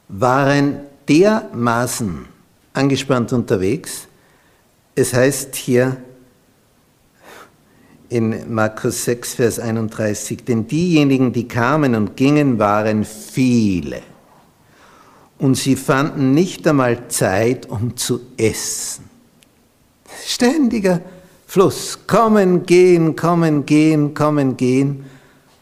waren 0.09 0.81
dermaßen 1.09 2.27
angespannt 2.75 3.33
unterwegs, 3.33 4.07
es 4.95 5.15
heißt 5.15 5.55
hier 5.57 5.97
in 8.09 8.53
Markus 8.53 9.05
6, 9.05 9.35
Vers 9.35 9.59
31, 9.59 10.45
denn 10.45 10.67
diejenigen, 10.67 11.33
die 11.33 11.49
kamen 11.49 11.95
und 11.95 12.17
gingen, 12.17 12.59
waren 12.59 13.05
viele. 13.05 14.03
Und 15.39 15.55
sie 15.57 15.77
fanden 15.77 16.35
nicht 16.35 16.67
einmal 16.69 17.09
Zeit, 17.09 17.69
um 17.71 17.97
zu 17.97 18.21
essen. 18.37 19.05
Ständiger 20.27 21.01
Fluss. 21.47 21.99
Kommen, 22.07 22.65
gehen, 22.65 23.17
kommen, 23.17 23.67
gehen, 23.67 24.15
kommen, 24.15 24.57
gehen. 24.57 25.05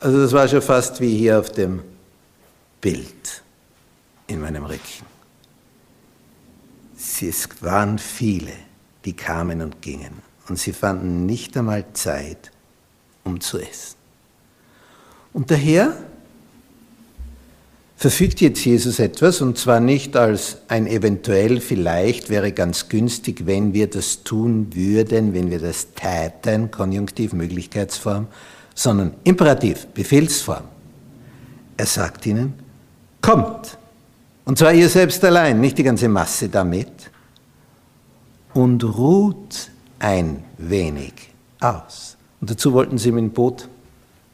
Also 0.01 0.21
das 0.21 0.33
war 0.33 0.49
schon 0.49 0.63
fast 0.63 1.01
wie 1.01 1.19
hier 1.19 1.39
auf 1.39 1.51
dem 1.51 1.83
Bild 2.81 3.43
in 4.27 4.41
meinem 4.41 4.65
Rücken. 4.65 5.07
Es 6.97 7.49
waren 7.61 7.99
viele 7.99 8.53
die 9.05 9.15
kamen 9.15 9.63
und 9.63 9.83
gingen. 9.83 10.23
Und 10.49 10.59
sie 10.59 10.73
fanden 10.73 11.27
nicht 11.27 11.57
einmal 11.57 11.85
Zeit, 11.93 12.51
um 13.25 13.41
zu 13.41 13.59
essen. 13.59 13.97
Und 15.33 15.51
daher 15.51 15.97
verfügt 17.97 18.41
jetzt 18.41 18.65
Jesus 18.65 18.99
etwas, 18.99 19.43
und 19.43 19.59
zwar 19.59 19.79
nicht 19.79 20.17
als 20.17 20.59
ein 20.69 20.87
eventuell, 20.87 21.61
vielleicht 21.61 22.31
wäre 22.31 22.51
ganz 22.51 22.89
günstig, 22.89 23.47
wenn 23.47 23.75
wir 23.75 23.89
das 23.89 24.25
tun 24.25 24.69
würden, 24.75 25.35
wenn 25.35 25.51
wir 25.51 25.61
das 25.61 25.89
täten, 25.95 26.71
Konjunktiv, 26.71 27.33
Möglichkeitsform, 27.35 28.27
sondern 28.75 29.15
Imperativ, 29.25 29.87
Befehlsform. 29.89 30.65
Er 31.77 31.87
sagt 31.87 32.27
ihnen, 32.27 32.55
kommt. 33.21 33.77
Und 34.45 34.59
zwar 34.59 34.73
ihr 34.73 34.89
selbst 34.89 35.23
allein, 35.25 35.61
nicht 35.61 35.79
die 35.79 35.83
ganze 35.83 36.09
Masse 36.09 36.49
damit, 36.49 37.11
und 38.55 38.83
ruht 38.85 39.71
ein 39.99 40.45
wenig 40.59 41.13
aus. 41.61 42.17
Und 42.41 42.51
dazu 42.51 42.73
wollten 42.73 42.99
sie 42.99 43.13
mit 43.13 43.23
dem 43.23 43.31
Boot 43.31 43.69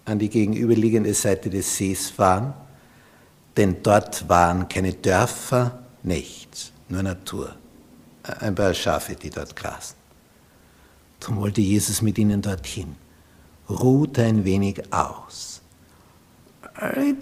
an 0.05 0.19
die 0.19 0.29
gegenüberliegende 0.29 1.13
Seite 1.13 1.51
des 1.51 1.77
Sees 1.77 2.11
fahren, 2.11 2.55
denn 3.57 3.77
dort 3.83 4.29
waren 4.29 4.69
keine 4.69 4.93
Dörfer, 4.93 5.79
nichts, 6.03 6.73
nur 6.89 7.03
Natur. 7.03 7.55
Ein 8.41 8.55
paar 8.55 8.75
Schafe, 8.75 9.15
die 9.15 9.31
dort 9.31 9.55
grasen. 9.57 9.97
Darum 11.21 11.39
wollte 11.39 11.61
Jesus 11.61 12.03
mit 12.03 12.19
ihnen 12.19 12.43
dorthin. 12.43 12.95
Ruht 13.69 14.19
ein 14.19 14.45
wenig 14.45 14.83
aus. 14.93 15.61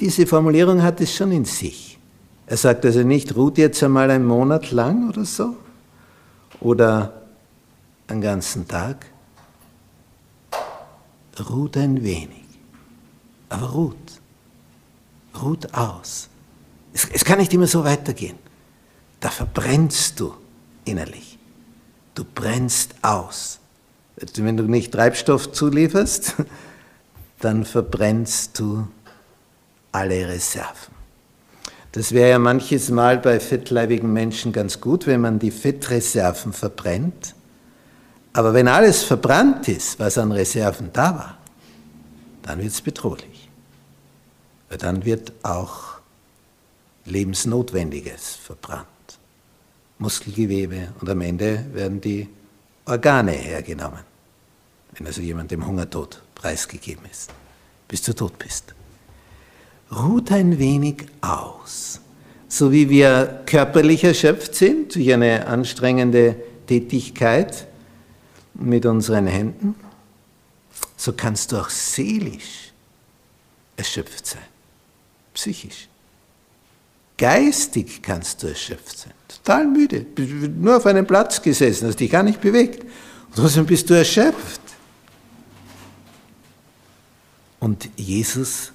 Diese 0.00 0.26
Formulierung 0.26 0.82
hat 0.82 1.00
es 1.00 1.14
schon 1.14 1.30
in 1.32 1.44
sich. 1.44 1.98
Er 2.46 2.56
sagt 2.56 2.84
also 2.84 3.02
nicht, 3.02 3.34
ruht 3.36 3.56
jetzt 3.56 3.82
einmal 3.82 4.10
einen 4.10 4.26
Monat 4.26 4.70
lang 4.70 5.08
oder 5.08 5.24
so 5.24 5.56
oder 6.60 7.22
einen 8.06 8.20
ganzen 8.20 8.66
Tag. 8.68 9.06
Ruht 11.50 11.76
ein 11.76 12.02
wenig, 12.02 12.44
aber 13.48 13.70
ruht. 13.70 14.20
Ruht 15.42 15.74
aus. 15.74 16.28
Es, 16.92 17.08
es 17.10 17.24
kann 17.24 17.38
nicht 17.38 17.52
immer 17.52 17.66
so 17.66 17.82
weitergehen. 17.82 18.38
Da 19.18 19.30
verbrennst 19.30 20.20
du 20.20 20.34
innerlich. 20.84 21.38
Du 22.14 22.24
brennst 22.24 22.94
aus. 23.02 23.58
Wenn 24.16 24.56
du 24.56 24.64
nicht 24.64 24.92
Treibstoff 24.92 25.50
zulieferst, 25.50 26.34
dann 27.40 27.64
verbrennst 27.64 28.58
du 28.58 28.86
alle 29.90 30.28
Reserven. 30.28 30.94
Das 31.94 32.10
wäre 32.10 32.30
ja 32.30 32.38
manches 32.40 32.90
Mal 32.90 33.18
bei 33.18 33.38
fettleibigen 33.38 34.12
Menschen 34.12 34.50
ganz 34.52 34.80
gut, 34.80 35.06
wenn 35.06 35.20
man 35.20 35.38
die 35.38 35.52
Fettreserven 35.52 36.52
verbrennt. 36.52 37.36
Aber 38.32 38.52
wenn 38.52 38.66
alles 38.66 39.04
verbrannt 39.04 39.68
ist, 39.68 40.00
was 40.00 40.18
an 40.18 40.32
Reserven 40.32 40.90
da 40.92 41.14
war, 41.16 41.38
dann 42.42 42.58
wird 42.58 42.72
es 42.72 42.80
bedrohlich. 42.80 43.48
Weil 44.68 44.78
dann 44.78 45.04
wird 45.04 45.34
auch 45.44 46.00
Lebensnotwendiges 47.04 48.34
verbrannt. 48.34 48.88
Muskelgewebe 49.98 50.88
und 51.00 51.08
am 51.08 51.20
Ende 51.20 51.64
werden 51.74 52.00
die 52.00 52.28
Organe 52.86 53.30
hergenommen. 53.30 54.00
Wenn 54.94 55.06
also 55.06 55.22
jemand 55.22 55.52
dem 55.52 55.64
Hungertod 55.64 56.22
preisgegeben 56.34 57.04
ist, 57.08 57.30
bis 57.86 58.02
du 58.02 58.12
tot 58.16 58.36
bist 58.36 58.74
ruht 59.96 60.32
ein 60.32 60.58
wenig 60.58 61.06
aus. 61.20 62.00
So 62.48 62.70
wie 62.72 62.88
wir 62.88 63.42
körperlich 63.46 64.04
erschöpft 64.04 64.54
sind 64.54 64.94
durch 64.94 65.12
eine 65.12 65.46
anstrengende 65.46 66.36
Tätigkeit 66.66 67.66
mit 68.54 68.86
unseren 68.86 69.26
Händen, 69.26 69.74
so 70.96 71.12
kannst 71.12 71.52
du 71.52 71.56
auch 71.56 71.68
seelisch 71.68 72.72
erschöpft 73.76 74.26
sein, 74.26 74.42
psychisch. 75.34 75.88
Geistig 77.16 78.02
kannst 78.02 78.42
du 78.42 78.48
erschöpft 78.48 78.98
sein, 78.98 79.12
total 79.28 79.66
müde, 79.66 80.06
nur 80.56 80.76
auf 80.76 80.86
einem 80.86 81.06
Platz 81.06 81.42
gesessen, 81.42 81.88
hast 81.88 82.00
dich 82.00 82.10
gar 82.10 82.22
nicht 82.22 82.40
bewegt. 82.40 82.82
Und 82.82 83.36
trotzdem 83.36 83.66
bist 83.66 83.88
du 83.90 83.94
erschöpft. 83.94 84.60
Und 87.60 87.88
Jesus 87.96 88.73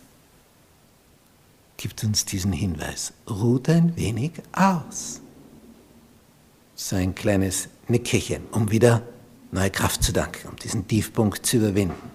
gibt 1.80 2.04
uns 2.04 2.26
diesen 2.26 2.52
Hinweis. 2.52 3.14
Ruht 3.30 3.70
ein 3.70 3.96
wenig 3.96 4.34
aus. 4.52 5.22
So 6.76 6.98
ein 6.98 7.16
kleines 7.16 7.70
Nickerchen, 7.88 8.44
um 8.52 8.70
wieder 8.70 9.02
neue 9.52 9.72
Kraft 9.72 10.04
zu 10.04 10.12
danken, 10.12 10.50
um 10.50 10.58
diesen 10.58 10.88
Tiefpunkt 10.88 11.46
zu 11.46 11.58
überwinden. 11.58 12.12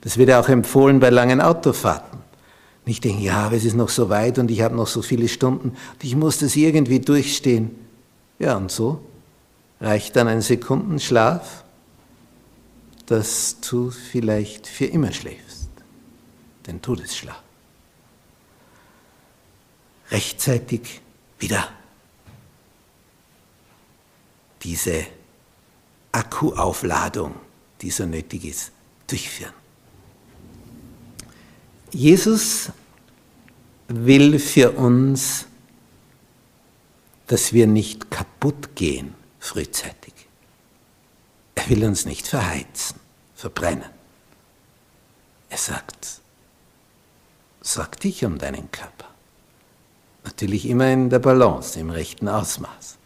Das 0.00 0.18
wird 0.18 0.28
ja 0.28 0.40
auch 0.40 0.48
empfohlen 0.48 0.98
bei 0.98 1.10
langen 1.10 1.40
Autofahrten. 1.40 2.18
Nicht 2.84 3.04
denken, 3.04 3.22
ja, 3.22 3.46
aber 3.46 3.56
es 3.56 3.64
ist 3.64 3.74
noch 3.74 3.90
so 3.90 4.08
weit 4.08 4.38
und 4.38 4.50
ich 4.50 4.60
habe 4.60 4.74
noch 4.74 4.88
so 4.88 5.02
viele 5.02 5.28
Stunden 5.28 5.70
und 5.70 6.04
ich 6.04 6.16
muss 6.16 6.38
das 6.38 6.56
irgendwie 6.56 7.00
durchstehen. 7.00 7.70
Ja, 8.40 8.56
und 8.56 8.72
so 8.72 9.00
reicht 9.80 10.16
dann 10.16 10.26
ein 10.26 10.42
Sekundenschlaf, 10.42 11.64
dass 13.06 13.56
du 13.60 13.90
vielleicht 13.90 14.66
für 14.66 14.86
immer 14.86 15.12
schläfst, 15.12 15.70
den 16.66 16.82
Todesschlaf 16.82 17.45
rechtzeitig 20.10 21.00
wieder 21.38 21.68
diese 24.62 25.06
Akkuaufladung, 26.12 27.34
die 27.80 27.90
so 27.90 28.06
nötig 28.06 28.44
ist, 28.44 28.72
durchführen. 29.06 29.52
Jesus 31.92 32.70
will 33.88 34.38
für 34.38 34.72
uns, 34.72 35.46
dass 37.26 37.52
wir 37.52 37.66
nicht 37.66 38.10
kaputt 38.10 38.74
gehen 38.74 39.14
frühzeitig. 39.38 40.14
Er 41.54 41.68
will 41.70 41.84
uns 41.84 42.04
nicht 42.04 42.26
verheizen, 42.26 42.98
verbrennen. 43.34 43.90
Er 45.48 45.58
sagt, 45.58 46.20
sorg 47.60 48.00
dich 48.00 48.24
um 48.24 48.38
deinen 48.38 48.70
Körper. 48.70 49.15
Natürlich 50.26 50.68
immer 50.68 50.90
in 50.92 51.08
der 51.08 51.20
Balance, 51.20 51.78
im 51.78 51.90
rechten 51.90 52.28
Ausmaß. 52.28 52.98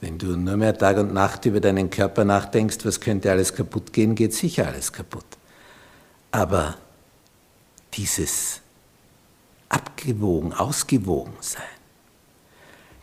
Wenn 0.00 0.18
du 0.18 0.36
nur 0.36 0.56
mehr 0.56 0.78
Tag 0.78 0.96
und 0.98 1.12
Nacht 1.12 1.44
über 1.46 1.60
deinen 1.60 1.90
Körper 1.90 2.24
nachdenkst, 2.24 2.78
was 2.84 3.00
könnte 3.00 3.30
alles 3.30 3.52
kaputt 3.54 3.92
gehen, 3.92 4.14
geht 4.14 4.32
sicher 4.32 4.68
alles 4.68 4.92
kaputt. 4.92 5.26
Aber 6.30 6.76
dieses 7.92 8.60
abgewogen, 9.68 10.52
ausgewogen 10.52 11.34
sein, 11.40 11.64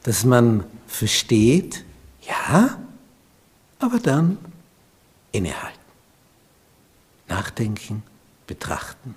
dass 0.03 0.23
man 0.23 0.63
versteht, 0.87 1.83
ja, 2.21 2.79
aber 3.79 3.99
dann 3.99 4.37
innehalten, 5.33 5.77
nachdenken, 7.27 8.01
betrachten, 8.47 9.13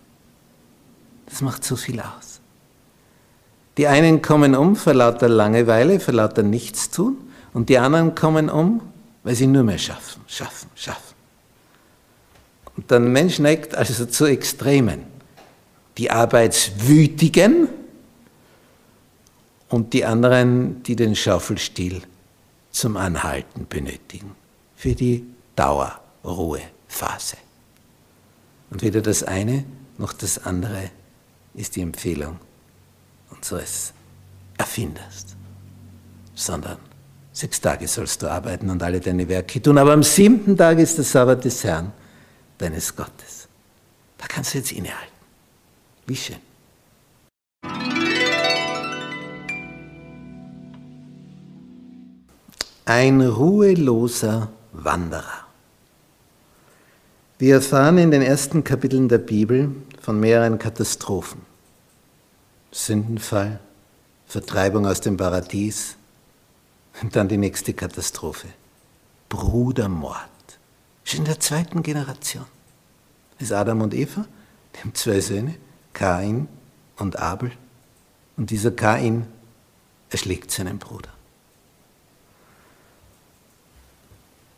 das 1.27 1.41
macht 1.41 1.63
so 1.63 1.77
viel 1.77 2.01
aus. 2.01 2.40
Die 3.77 3.87
einen 3.87 4.23
kommen 4.23 4.55
um 4.55 4.77
vor 4.77 4.95
lauter 4.95 5.29
Langeweile, 5.29 6.01
vor 6.01 6.15
lauter 6.15 6.43
Nichtstun, 6.43 7.17
und 7.53 7.69
die 7.69 7.79
anderen 7.79 8.15
kommen 8.15 8.49
um, 8.49 8.81
weil 9.23 9.35
sie 9.35 9.47
nur 9.47 9.65
mehr 9.65 9.79
schaffen, 9.79 10.23
schaffen, 10.27 10.69
schaffen. 10.75 11.15
Und 12.77 12.91
der 12.91 13.01
Mensch 13.01 13.39
neigt 13.39 13.75
also 13.75 14.07
zu 14.07 14.27
Extremen. 14.27 15.03
Die 15.99 16.11
Arbeitswütigen 16.11 17.69
und 19.69 19.93
die 19.93 20.05
anderen, 20.05 20.83
die 20.85 20.97
den 20.97 21.15
Schaufelstiel 21.15 22.03
zum 22.71 22.97
Anhalten 22.97 23.67
benötigen, 23.69 24.35
für 24.77 24.95
die 24.95 25.27
Dauerruhephase. 25.57 27.37
Und 28.71 28.83
weder 28.83 29.03
das 29.03 29.23
eine 29.25 29.65
noch 29.99 30.13
das 30.13 30.45
andere 30.45 30.91
ist 31.55 31.77
die 31.77 31.83
Empfehlung 31.83 32.39
unseres 33.41 33.93
Erfinders, 34.59 35.25
sondern 36.35 36.77
sechs 37.33 37.61
Tage 37.61 37.89
sollst 37.89 38.23
du 38.23 38.31
arbeiten 38.31 38.69
und 38.69 38.83
alle 38.83 39.01
deine 39.01 39.27
Werke 39.29 39.63
tun, 39.63 39.79
aber 39.79 39.93
am 39.93 40.03
siebten 40.03 40.57
Tag 40.57 40.79
ist 40.79 40.99
der 40.99 41.05
Sabbat 41.05 41.45
des 41.45 41.65
Herrn, 41.65 41.93
deines 42.59 42.95
Gottes. 42.95 43.49
Da 44.19 44.27
kannst 44.27 44.53
du 44.53 44.59
jetzt 44.59 44.73
innehalten. 44.73 45.15
Wie 46.07 46.17
schön. 46.17 46.37
Ein 52.85 53.21
ruheloser 53.23 54.51
Wanderer. 54.73 55.47
Wir 57.39 57.55
erfahren 57.55 57.97
in 57.97 58.11
den 58.11 58.21
ersten 58.21 58.65
Kapiteln 58.65 59.09
der 59.09 59.19
Bibel 59.19 59.71
von 60.03 60.21
mehreren 60.21 60.59
Katastrophen. 60.59 61.50
Sündenfall, 62.73 63.61
Vertreibung 64.27 64.87
aus 64.87 65.01
dem 65.01 65.17
Paradies 65.17 65.97
und 67.03 67.17
dann 67.17 67.29
die 67.29 67.37
nächste 67.37 67.75
Katastrophe. 67.75 68.49
Brudermord. 69.29 70.19
Schon 71.05 71.21
in 71.21 71.25
der 71.27 71.41
zweiten 71.41 71.83
Generation. 71.83 72.47
ist 73.39 73.53
Adam 73.53 73.81
und 73.81 73.95
Eva, 73.95 74.27
die 74.75 74.81
haben 74.81 74.95
zwei 74.95 75.21
Söhne, 75.21 75.55
Kain 75.93 76.49
und 76.99 77.19
Abel. 77.19 77.53
Und 78.37 78.51
dieser 78.51 78.71
Kain 78.71 79.27
erschlägt 80.11 80.51
seinen 80.51 80.79
Bruder. 80.79 81.11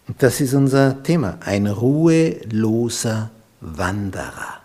Und 0.09 0.23
das 0.23 0.41
ist 0.41 0.55
unser 0.55 1.03
Thema, 1.03 1.39
ein 1.41 1.67
ruheloser 1.67 3.31
Wanderer. 3.61 4.61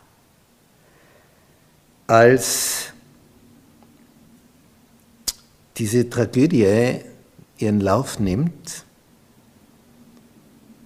Als 2.08 2.94
diese 5.78 6.10
Tragödie 6.10 7.02
ihren 7.58 7.80
Lauf 7.80 8.20
nimmt, 8.20 8.86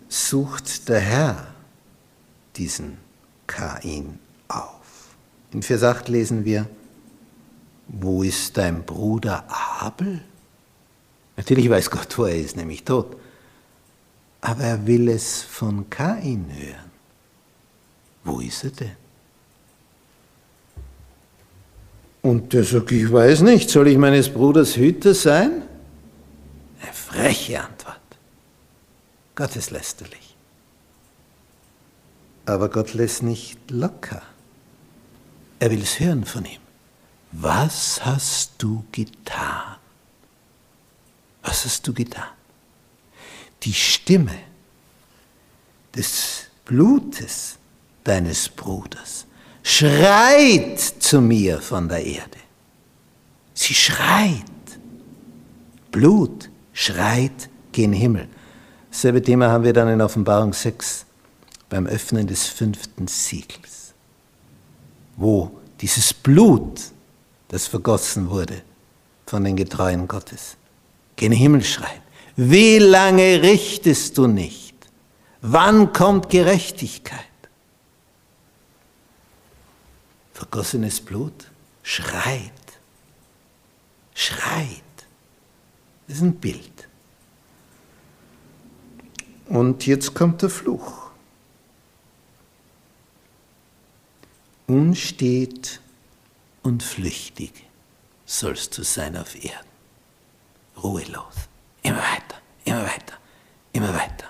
sucht 0.10 0.90
der 0.90 1.00
Herr 1.00 1.48
diesen 2.56 2.98
Kain 3.48 4.20
auf. 4.48 5.16
In 5.54 5.64
Vers 5.64 5.84
8 5.84 6.10
lesen 6.10 6.46
wir, 6.46 6.68
wo 7.88 8.24
ist 8.24 8.58
dein 8.58 8.84
Bruder 8.84 9.46
Abel? 9.80 10.22
Natürlich 11.38 11.70
weiß 11.70 11.90
Gott, 11.90 12.18
wo 12.18 12.26
er 12.26 12.36
ist, 12.36 12.56
nämlich 12.56 12.84
tot. 12.84 13.16
Aber 14.42 14.64
er 14.64 14.88
will 14.88 15.10
es 15.10 15.42
von 15.42 15.90
Kain 15.90 16.46
hören. 16.54 16.92
Wo 18.24 18.40
ist 18.40 18.64
er 18.64 18.72
denn? 18.72 19.01
Und 22.22 22.54
der 22.54 22.64
sagt, 22.64 22.92
ich 22.92 23.12
weiß 23.12 23.42
nicht, 23.42 23.70
soll 23.70 23.88
ich 23.88 23.98
meines 23.98 24.30
Bruders 24.30 24.76
Hüter 24.76 25.14
sein? 25.14 25.64
Eine 26.82 26.94
freche 26.94 27.62
Antwort. 27.62 27.98
Gotteslästerlich. 29.36 30.36
Aber 32.46 32.70
Gott 32.70 32.94
lässt 32.94 33.24
nicht 33.24 33.72
locker. 33.72 34.22
Er 35.60 35.72
will 35.72 35.82
es 35.82 36.00
hören 36.00 36.26
von 36.26 36.46
ihm. 36.46 36.60
Was 37.32 38.04
hast 38.04 38.54
du 38.58 38.84
getan? 38.92 39.78
Was 41.44 41.66
hast 41.66 41.88
du 41.88 41.94
getan? 41.94 42.28
Die 43.64 43.74
Stimme 43.74 44.38
des 45.96 46.48
Blutes 46.66 47.58
deines 48.04 48.50
Bruders 48.50 49.26
schreit 49.64 50.80
zu 50.80 51.22
mir 51.22 51.60
von 51.60 51.88
der 51.88 52.06
Erde. 52.06 52.38
Sie 53.54 53.74
schreit. 53.74 54.42
Blut 55.92 56.50
schreit 56.74 57.50
gen 57.72 57.94
Himmel. 57.94 58.28
Dasselbe 58.90 59.22
Thema 59.22 59.50
haben 59.50 59.64
wir 59.64 59.74
dann 59.74 59.88
in 59.90 60.02
Offenbarung 60.02 60.54
6 60.54 61.06
beim 61.70 61.88
Öffnen 61.88 62.28
des 62.28 62.48
fünften 62.48 63.08
Siegels, 63.08 63.94
wo 65.16 65.52
dieses 65.80 66.14
Blut, 66.14 66.82
das 67.48 67.68
vergossen 67.68 68.30
wurde 68.30 68.62
von 69.26 69.44
den 69.44 69.56
Getreuen 69.56 70.08
Gottes, 70.08 70.58
gen 71.16 71.32
Himmel 71.32 71.64
schreit. 71.64 72.02
Wie 72.36 72.78
lange 72.80 73.42
richtest 73.42 74.18
du 74.18 74.28
nicht? 74.28 74.76
Wann 75.42 75.94
kommt 75.94 76.30
Gerechtigkeit? 76.30 77.31
Vergossenes 80.42 81.00
Blut 81.00 81.52
schreit, 81.84 82.52
schreit. 84.16 84.82
Das 86.08 86.18
ist 86.18 86.24
ein 86.24 86.34
Bild. 86.34 86.90
Und 89.50 89.86
jetzt 89.86 90.16
kommt 90.16 90.42
der 90.42 90.50
Fluch. 90.50 91.12
Unstet 94.66 95.80
und 96.64 96.82
flüchtig 96.82 97.68
sollst 98.26 98.80
du 98.80 98.84
sein 98.84 99.18
auf 99.18 99.36
Erden. 99.36 99.70
Ruhelos. 100.82 101.36
Immer 101.84 102.00
weiter, 102.00 102.42
immer 102.66 102.82
weiter, 102.84 103.18
immer 103.74 103.94
weiter. 103.94 104.26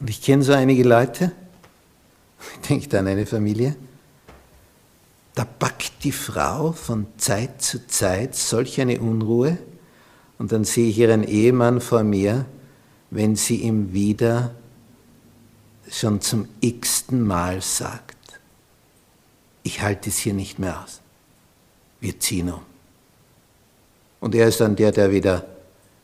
Und 0.00 0.10
ich 0.10 0.20
kenne 0.20 0.42
so 0.42 0.52
einige 0.52 0.82
Leute, 0.82 1.32
ich 2.60 2.68
denke 2.68 2.98
an 2.98 3.06
eine 3.06 3.24
Familie, 3.24 3.74
da 5.38 5.44
packt 5.44 6.02
die 6.02 6.10
Frau 6.10 6.72
von 6.72 7.06
Zeit 7.16 7.62
zu 7.62 7.86
Zeit 7.86 8.34
solch 8.34 8.80
eine 8.80 8.98
Unruhe 8.98 9.56
und 10.36 10.50
dann 10.50 10.64
sehe 10.64 10.88
ich 10.88 10.98
ihren 10.98 11.22
Ehemann 11.22 11.80
vor 11.80 12.02
mir, 12.02 12.44
wenn 13.10 13.36
sie 13.36 13.62
ihm 13.62 13.92
wieder 13.92 14.52
schon 15.88 16.20
zum 16.20 16.48
x-ten 16.60 17.22
Mal 17.22 17.62
sagt, 17.62 18.16
ich 19.62 19.80
halte 19.80 20.10
es 20.10 20.18
hier 20.18 20.34
nicht 20.34 20.58
mehr 20.58 20.82
aus, 20.82 21.02
wir 22.00 22.18
ziehen 22.18 22.52
um. 22.52 22.62
Und 24.18 24.34
er 24.34 24.48
ist 24.48 24.60
dann 24.60 24.74
der, 24.74 24.90
der 24.90 25.12
wieder 25.12 25.46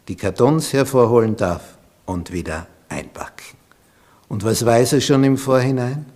die 0.07 0.15
Kartons 0.15 0.73
hervorholen 0.73 1.35
darf 1.35 1.77
und 2.07 2.31
wieder 2.31 2.69
einpacken. 2.89 3.57
Und 4.29 4.45
was 4.45 4.65
weiß 4.65 4.93
er 4.93 5.01
schon 5.01 5.25
im 5.25 5.39
Vorhinein? 5.39 6.07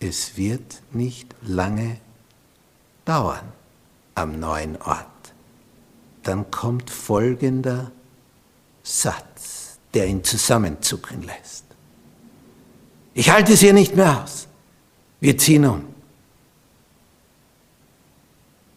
Es 0.00 0.38
wird 0.38 0.80
nicht 0.92 1.34
lange 1.42 1.98
dauern 3.06 3.52
am 4.14 4.38
neuen 4.38 4.76
Ort. 4.82 5.06
Dann 6.22 6.50
kommt 6.50 6.90
folgender 6.90 7.90
Satz, 8.82 9.78
der 9.94 10.06
ihn 10.06 10.22
zusammenzucken 10.22 11.22
lässt. 11.22 11.64
Ich 13.14 13.30
halte 13.30 13.54
es 13.54 13.60
hier 13.60 13.72
nicht 13.72 13.96
mehr 13.96 14.22
aus. 14.22 14.46
Wir 15.20 15.38
ziehen 15.38 15.64
um. 15.64 15.84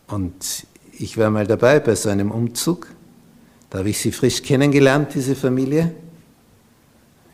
Und 0.08 0.66
ich 0.98 1.18
war 1.18 1.30
mal 1.30 1.46
dabei 1.46 1.80
bei 1.80 1.96
so 1.96 2.10
einem 2.10 2.32
Umzug. 2.32 2.88
Da 3.70 3.80
habe 3.80 3.90
ich 3.90 4.00
sie 4.00 4.12
frisch 4.12 4.42
kennengelernt, 4.42 5.14
diese 5.14 5.36
Familie. 5.36 5.94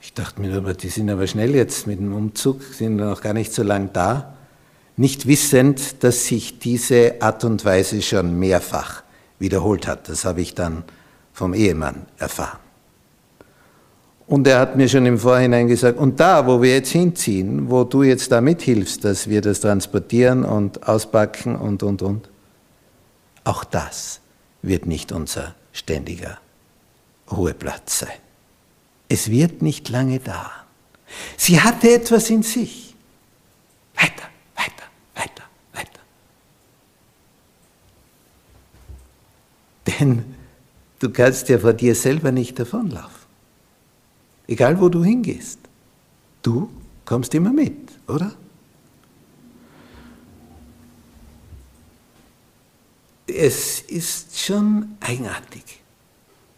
Ich 0.01 0.13
dachte 0.13 0.41
mir, 0.41 0.61
die 0.73 0.89
sind 0.89 1.09
aber 1.09 1.27
schnell 1.27 1.55
jetzt 1.55 1.87
mit 1.87 1.99
dem 1.99 2.13
Umzug, 2.13 2.61
sind 2.63 2.97
noch 2.97 3.21
gar 3.21 3.33
nicht 3.33 3.53
so 3.53 3.63
lang 3.63 3.91
da. 3.93 4.34
Nicht 4.97 5.27
wissend, 5.27 6.03
dass 6.03 6.25
sich 6.25 6.59
diese 6.59 7.21
Art 7.21 7.43
und 7.43 7.65
Weise 7.65 8.01
schon 8.01 8.39
mehrfach 8.39 9.03
wiederholt 9.39 9.87
hat. 9.87 10.07
Das 10.09 10.25
habe 10.25 10.41
ich 10.41 10.55
dann 10.55 10.83
vom 11.33 11.53
Ehemann 11.53 12.05
erfahren. 12.17 12.59
Und 14.27 14.47
er 14.47 14.59
hat 14.59 14.75
mir 14.75 14.89
schon 14.89 15.05
im 15.05 15.19
Vorhinein 15.19 15.67
gesagt, 15.67 15.99
und 15.99 16.19
da, 16.19 16.47
wo 16.47 16.61
wir 16.61 16.73
jetzt 16.73 16.91
hinziehen, 16.91 17.69
wo 17.69 17.83
du 17.83 18.01
jetzt 18.01 18.31
da 18.31 18.41
mithilfst, 18.41 19.03
dass 19.03 19.29
wir 19.29 19.41
das 19.41 19.59
transportieren 19.59 20.43
und 20.43 20.87
auspacken 20.87 21.55
und, 21.55 21.83
und, 21.83 22.01
und, 22.01 22.29
auch 23.43 23.63
das 23.63 24.21
wird 24.63 24.87
nicht 24.87 25.11
unser 25.11 25.53
ständiger 25.73 26.39
Ruheplatz 27.31 27.99
sein. 27.99 28.17
Es 29.09 29.29
wird 29.29 29.61
nicht 29.61 29.89
lange 29.89 30.19
dauern. 30.19 30.49
Sie 31.37 31.61
hatte 31.61 31.93
etwas 31.93 32.31
in 32.31 32.41
sich. 32.41 32.95
Weiter, 33.95 34.27
weiter. 34.55 34.85
Denn 39.99 40.35
du 40.99 41.09
kannst 41.09 41.49
ja 41.49 41.59
vor 41.59 41.73
dir 41.73 41.95
selber 41.95 42.31
nicht 42.31 42.59
davonlaufen. 42.59 43.25
Egal 44.47 44.79
wo 44.79 44.89
du 44.89 45.03
hingehst. 45.03 45.59
Du 46.41 46.69
kommst 47.05 47.33
immer 47.33 47.51
mit, 47.51 47.91
oder? 48.07 48.35
Es 53.27 53.81
ist 53.81 54.39
schon 54.39 54.97
eigenartig, 54.99 55.63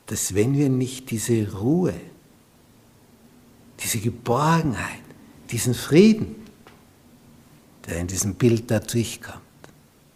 dass 0.06 0.36
wenn 0.36 0.54
wir 0.54 0.70
nicht 0.70 1.10
diese 1.10 1.54
Ruhe, 1.54 1.94
diese 3.80 4.00
Geborgenheit, 4.00 5.02
diesen 5.50 5.74
Frieden, 5.74 6.36
der 7.86 8.00
in 8.00 8.08
diesem 8.08 8.36
Bild 8.36 8.70
da 8.70 8.80
durchkommt, 8.80 9.42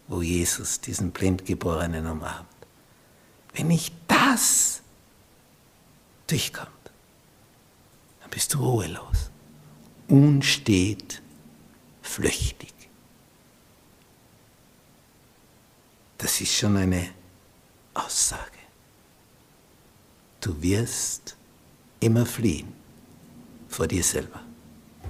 wo 0.10 0.22
Jesus 0.22 0.82
diesen 0.82 1.12
Blindgeborenen 1.12 2.06
umarmt, 2.06 2.51
wenn 3.54 3.68
nicht 3.68 3.94
das 4.08 4.82
durchkommt, 6.28 6.70
dann 8.22 8.30
bist 8.30 8.54
du 8.54 8.60
ruhelos, 8.60 9.30
unstet, 10.08 11.22
flüchtig. 12.02 12.74
Das 16.18 16.40
ist 16.40 16.54
schon 16.54 16.78
eine 16.78 17.10
Aussage. 17.94 18.60
Du 20.40 20.62
wirst 20.62 21.36
immer 22.00 22.26
fliehen 22.26 22.74
vor 23.68 23.88
dir 23.88 24.04
selber, 24.04 24.42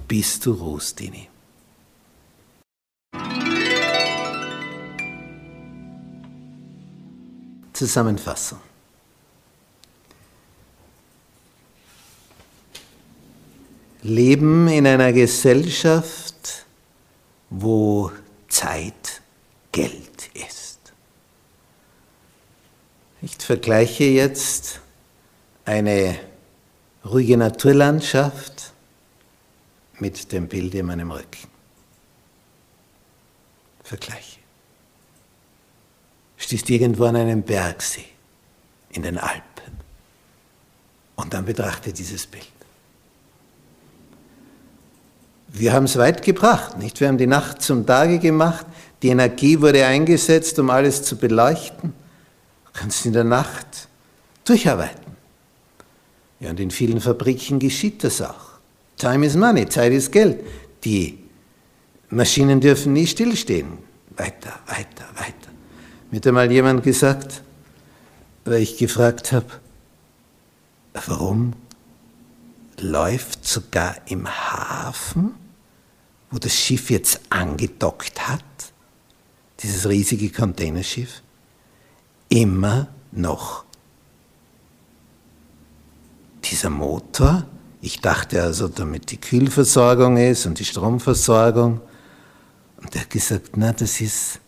bis 0.08 0.40
du 0.40 0.52
ruhst 0.52 1.00
in 1.00 1.14
ihm. 1.14 1.31
Zusammenfassung. 7.82 8.60
Leben 14.02 14.68
in 14.68 14.86
einer 14.86 15.12
Gesellschaft, 15.12 16.64
wo 17.50 18.12
Zeit 18.48 19.20
Geld 19.72 20.30
ist. 20.32 20.78
Ich 23.20 23.34
vergleiche 23.38 24.04
jetzt 24.04 24.80
eine 25.64 26.20
ruhige 27.04 27.36
Naturlandschaft 27.36 28.72
mit 29.98 30.30
dem 30.30 30.46
Bild 30.46 30.72
in 30.74 30.86
meinem 30.86 31.10
Rücken. 31.10 31.48
Vergleiche. 33.82 34.41
Stehst 36.42 36.68
irgendwo 36.70 37.04
an 37.04 37.16
einem 37.16 37.42
Bergsee 37.42 38.04
in 38.90 39.02
den 39.02 39.18
Alpen 39.18 39.42
und 41.16 41.32
dann 41.32 41.44
betrachte 41.44 41.92
dieses 41.92 42.26
Bild. 42.26 42.52
wir 45.52 45.72
haben 45.72 45.84
es 45.84 45.96
weit 45.96 46.22
gebracht, 46.22 46.78
nicht? 46.78 47.00
Wir 47.00 47.08
haben 47.08 47.18
die 47.18 47.26
Nacht 47.26 47.60
zum 47.62 47.86
Tage 47.86 48.18
gemacht, 48.18 48.66
die 49.02 49.08
Energie 49.08 49.60
wurde 49.60 49.84
eingesetzt, 49.84 50.58
um 50.58 50.70
alles 50.70 51.02
zu 51.02 51.16
beleuchten. 51.16 51.92
Du 52.64 52.80
kannst 52.80 53.04
in 53.04 53.12
der 53.12 53.24
Nacht 53.24 53.88
durcharbeiten. 54.44 55.12
Ja, 56.40 56.50
und 56.50 56.58
in 56.58 56.70
vielen 56.70 57.00
Fabriken 57.00 57.58
geschieht 57.58 58.02
das 58.02 58.22
auch. 58.22 58.52
Time 58.96 59.26
is 59.26 59.36
money, 59.36 59.68
Zeit 59.68 59.92
ist 59.92 60.10
Geld. 60.10 60.40
Die 60.84 61.18
Maschinen 62.08 62.60
dürfen 62.60 62.94
nie 62.94 63.06
stillstehen. 63.06 63.78
Weiter, 64.16 64.58
weiter, 64.66 65.04
weiter. 65.14 65.51
Mir 66.12 66.18
hat 66.18 66.26
einmal 66.26 66.52
jemand 66.52 66.82
gesagt, 66.82 67.40
weil 68.44 68.60
ich 68.60 68.76
gefragt 68.76 69.32
habe, 69.32 69.46
warum 70.92 71.54
läuft 72.78 73.48
sogar 73.48 73.96
im 74.04 74.28
Hafen, 74.28 75.34
wo 76.30 76.36
das 76.36 76.54
Schiff 76.54 76.90
jetzt 76.90 77.18
angedockt 77.30 78.28
hat, 78.28 78.44
dieses 79.60 79.88
riesige 79.88 80.28
Containerschiff, 80.28 81.22
immer 82.28 82.88
noch 83.10 83.64
dieser 86.44 86.68
Motor. 86.68 87.46
Ich 87.80 88.02
dachte 88.02 88.42
also, 88.42 88.68
damit 88.68 89.12
die 89.12 89.18
Kühlversorgung 89.18 90.18
ist 90.18 90.44
und 90.44 90.58
die 90.58 90.66
Stromversorgung. 90.66 91.80
Und 92.76 92.94
er 92.94 93.00
hat 93.00 93.08
gesagt, 93.08 93.56
na, 93.56 93.72
das 93.72 94.02
ist 94.02 94.41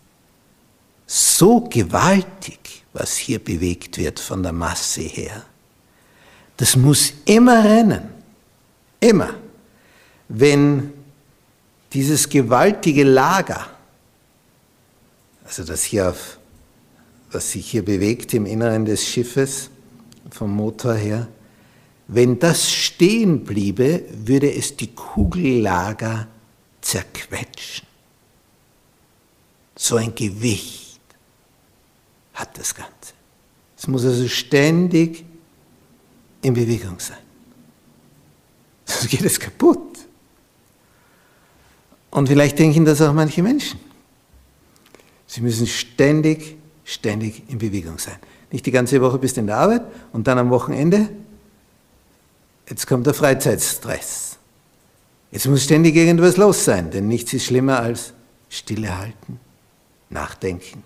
so 1.07 1.61
gewaltig, 1.61 2.85
was 2.93 3.17
hier 3.17 3.39
bewegt 3.39 3.99
wird 3.99 4.21
von 4.21 4.43
der 4.43 4.53
Masse 4.53 5.03
her. 5.03 5.45
Das 6.57 6.77
muss 6.77 7.13
immer 7.25 7.65
rennen. 7.65 8.11
Immer. 9.01 9.35
Wenn 10.29 10.93
dieses 11.93 12.29
gewaltige 12.29 13.05
Lager, 13.05 13.67
also 15.45 15.65
das 15.65 15.83
hier 15.83 16.11
auf, 16.11 16.39
was 17.31 17.51
sich 17.51 17.71
hier 17.71 17.85
bewegt 17.85 18.33
im 18.33 18.47
Inneren 18.47 18.85
des 18.85 19.05
Schiffes, 19.05 19.71
vom 20.31 20.55
Motor 20.55 20.95
her, 20.95 21.29
wenn 22.07 22.39
das 22.39 22.71
stehen 22.71 23.45
bliebe, 23.45 24.05
würde 24.11 24.53
es 24.53 24.77
die 24.77 24.95
Kugellager 24.95 26.29
zerquetschen. 26.81 27.87
So 29.77 29.97
ein 29.97 30.15
Gewicht 30.15 30.84
hat 32.35 32.59
das 32.59 32.75
Ganze. 32.75 33.15
Es 33.77 33.87
muss 33.87 34.05
also 34.05 34.29
ständig 34.29 35.25
in 36.43 36.55
Bewegung 36.55 36.99
sein. 36.99 37.19
Sonst 38.85 39.09
geht 39.09 39.23
es 39.23 39.41
kaputt. 39.41 39.99
Und 42.11 42.29
vielleicht 42.29 42.59
denken 42.59 42.85
das 42.85 43.01
auch 43.01 43.13
manche 43.13 43.43
Menschen. 43.43 43.81
Sie 45.27 45.41
müssen 45.41 45.67
ständig, 45.67 46.57
ständig 46.85 47.43
in 47.49 47.59
Bewegung 47.59 47.99
sein. 47.99 48.17
Nicht 48.53 48.67
die 48.67 48.71
ganze 48.71 49.01
Woche 49.01 49.19
bist 49.19 49.37
du 49.37 49.41
in 49.41 49.49
der 49.49 49.57
Arbeit 49.57 49.83
und 50.13 50.27
dann 50.29 50.39
am 50.39 50.51
Wochenende, 50.51 51.09
jetzt 52.69 52.87
kommt 52.87 53.07
der 53.07 53.15
Freizeitstress. 53.15 54.39
Jetzt 55.33 55.47
muss 55.49 55.65
ständig 55.65 55.97
irgendwas 55.97 56.37
los 56.37 56.65
sein, 56.65 56.93
denn 56.93 57.09
nichts 57.09 57.33
ist 57.33 57.47
schlimmer 57.47 57.81
als 57.81 58.13
Stille 58.49 58.97
halten, 58.97 59.41
nachdenken. 60.09 60.85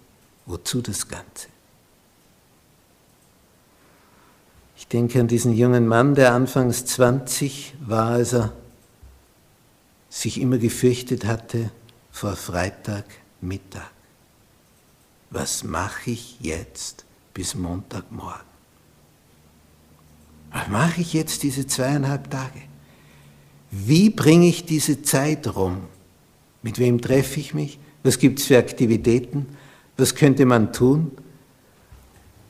Wozu 0.49 0.81
das 0.81 1.07
Ganze? 1.07 1.49
Ich 4.79 4.89
denke 4.89 5.21
an 5.21 5.29
diesen 5.29 5.53
jungen 5.53 5.87
Mann, 5.87 6.15
der 6.15 6.33
anfangs 6.33 6.87
20 6.87 7.75
war, 7.81 8.13
als 8.13 8.33
er 8.33 8.53
sich 10.09 10.41
immer 10.41 10.57
gefürchtet 10.57 11.27
hatte 11.27 11.71
vor 12.11 12.35
Freitagmittag. 12.35 13.91
Was 15.31 15.65
mache 15.65 16.13
ich 16.13 16.41
jetzt 16.41 17.05
bis 17.35 17.55
Montagmorgen? 17.55 18.49
Was 20.51 20.69
mache 20.69 21.03
ich 21.03 21.13
jetzt 21.13 21.43
diese 21.43 21.67
zweieinhalb 21.67 22.31
Tage? 22.31 22.63
Wie 23.71 24.09
bringe 24.09 24.47
ich 24.47 24.65
diese 24.65 25.03
Zeit 25.03 25.55
rum? 25.55 25.83
Mit 26.63 26.79
wem 26.79 27.03
treffe 27.03 27.39
ich 27.39 27.53
mich? 27.53 27.79
Was 28.03 28.19
gibt 28.19 28.39
es 28.39 28.47
für 28.47 28.57
Aktivitäten? 28.57 29.58
Was 29.99 30.15
könnte 30.15 30.47
man 30.47 30.73
tun? 30.73 31.13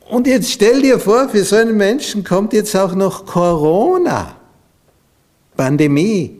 Und 0.07 0.27
jetzt 0.27 0.51
stell 0.51 0.81
dir 0.81 0.99
vor, 0.99 1.29
für 1.29 1.43
so 1.43 1.55
einen 1.55 1.75
Menschen 1.75 2.23
kommt 2.23 2.53
jetzt 2.53 2.75
auch 2.75 2.95
noch 2.95 3.25
Corona, 3.25 4.35
Pandemie, 5.57 6.39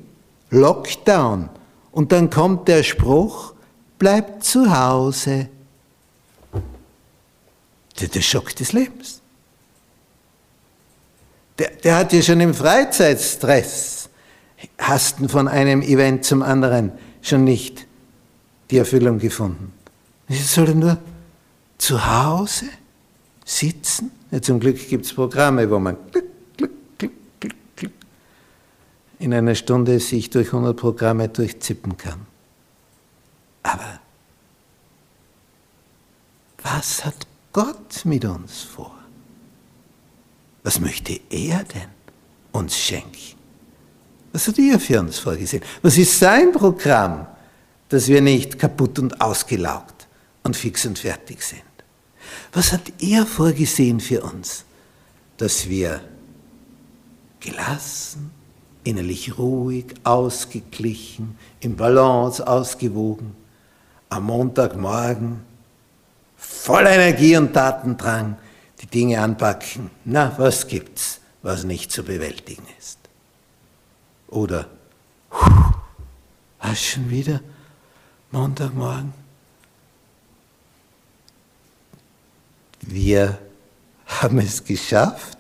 Lockdown. 0.51 1.49
Und 1.91 2.11
dann 2.11 2.29
kommt 2.29 2.67
der 2.67 2.83
Spruch, 2.83 3.53
bleib 3.97 4.43
zu 4.43 4.75
Hause. 4.75 5.49
Der 7.99 8.21
Schock 8.21 8.55
des 8.55 8.71
Lebens. 8.71 9.21
Der, 11.57 11.69
der 11.83 11.97
hat 11.97 12.13
ja 12.13 12.21
schon 12.21 12.39
im 12.39 12.53
Freizeitstress, 12.53 14.09
Hasten 14.77 15.27
von 15.27 15.47
einem 15.47 15.81
Event 15.81 16.23
zum 16.23 16.41
anderen, 16.41 16.93
schon 17.21 17.43
nicht 17.43 17.85
die 18.71 18.77
Erfüllung 18.77 19.19
gefunden. 19.19 19.73
Jetzt 20.29 20.53
soll 20.53 20.67
er 20.67 20.75
nur 20.75 20.97
zu 21.79 22.05
Hause 22.05 22.65
sitzen. 23.43 24.11
Ja, 24.29 24.41
zum 24.41 24.59
Glück 24.59 24.87
gibt 24.87 25.05
es 25.05 25.13
Programme, 25.13 25.69
wo 25.69 25.79
man 25.79 25.97
in 29.17 29.33
einer 29.33 29.55
Stunde 29.55 29.99
sich 29.99 30.29
durch 30.29 30.47
100 30.47 30.77
Programme 30.77 31.27
durchzippen 31.27 31.97
kann. 31.97 32.27
Aber 33.63 33.99
was 36.61 37.03
hat 37.03 37.27
Gott 37.51 38.05
mit 38.05 38.23
uns 38.23 38.61
vor? 38.61 38.95
Was 40.63 40.79
möchte 40.79 41.19
er 41.29 41.63
denn 41.63 41.89
uns 42.51 42.77
schenken? 42.77 43.37
Was 44.31 44.47
hat 44.47 44.59
er 44.59 44.79
für 44.79 44.99
uns 44.99 45.17
vorgesehen? 45.17 45.63
Was 45.81 45.97
ist 45.97 46.19
sein 46.19 46.51
Programm, 46.51 47.25
dass 47.89 48.07
wir 48.07 48.21
nicht 48.21 48.59
kaputt 48.59 48.99
und 48.99 49.19
ausgelaugt 49.19 49.98
und 50.43 50.55
fix 50.55 50.85
und 50.85 50.99
fertig 50.99 51.41
sind? 51.43 51.61
Was 52.53 52.71
hat 52.71 52.91
er 52.99 53.25
vorgesehen 53.25 53.99
für 53.99 54.21
uns? 54.21 54.65
Dass 55.37 55.69
wir 55.69 56.01
gelassen, 57.39 58.31
innerlich 58.83 59.37
ruhig, 59.37 59.93
ausgeglichen, 60.03 61.37
im 61.59 61.75
Balance, 61.75 62.45
ausgewogen, 62.45 63.35
am 64.09 64.25
Montagmorgen 64.25 65.41
voller 66.37 66.91
Energie 66.91 67.35
und 67.37 67.53
Tatendrang 67.53 68.37
die 68.81 68.87
Dinge 68.87 69.21
anpacken. 69.21 69.91
Na, 70.05 70.33
was 70.37 70.67
gibt's, 70.67 71.19
was 71.41 71.63
nicht 71.63 71.91
zu 71.91 72.03
bewältigen 72.03 72.65
ist? 72.79 72.97
Oder, 74.27 74.67
was 76.61 76.81
schon 76.81 77.09
wieder? 77.09 77.41
Montagmorgen? 78.31 79.18
Wir 82.81 83.39
haben 84.05 84.39
es 84.39 84.63
geschafft, 84.63 85.37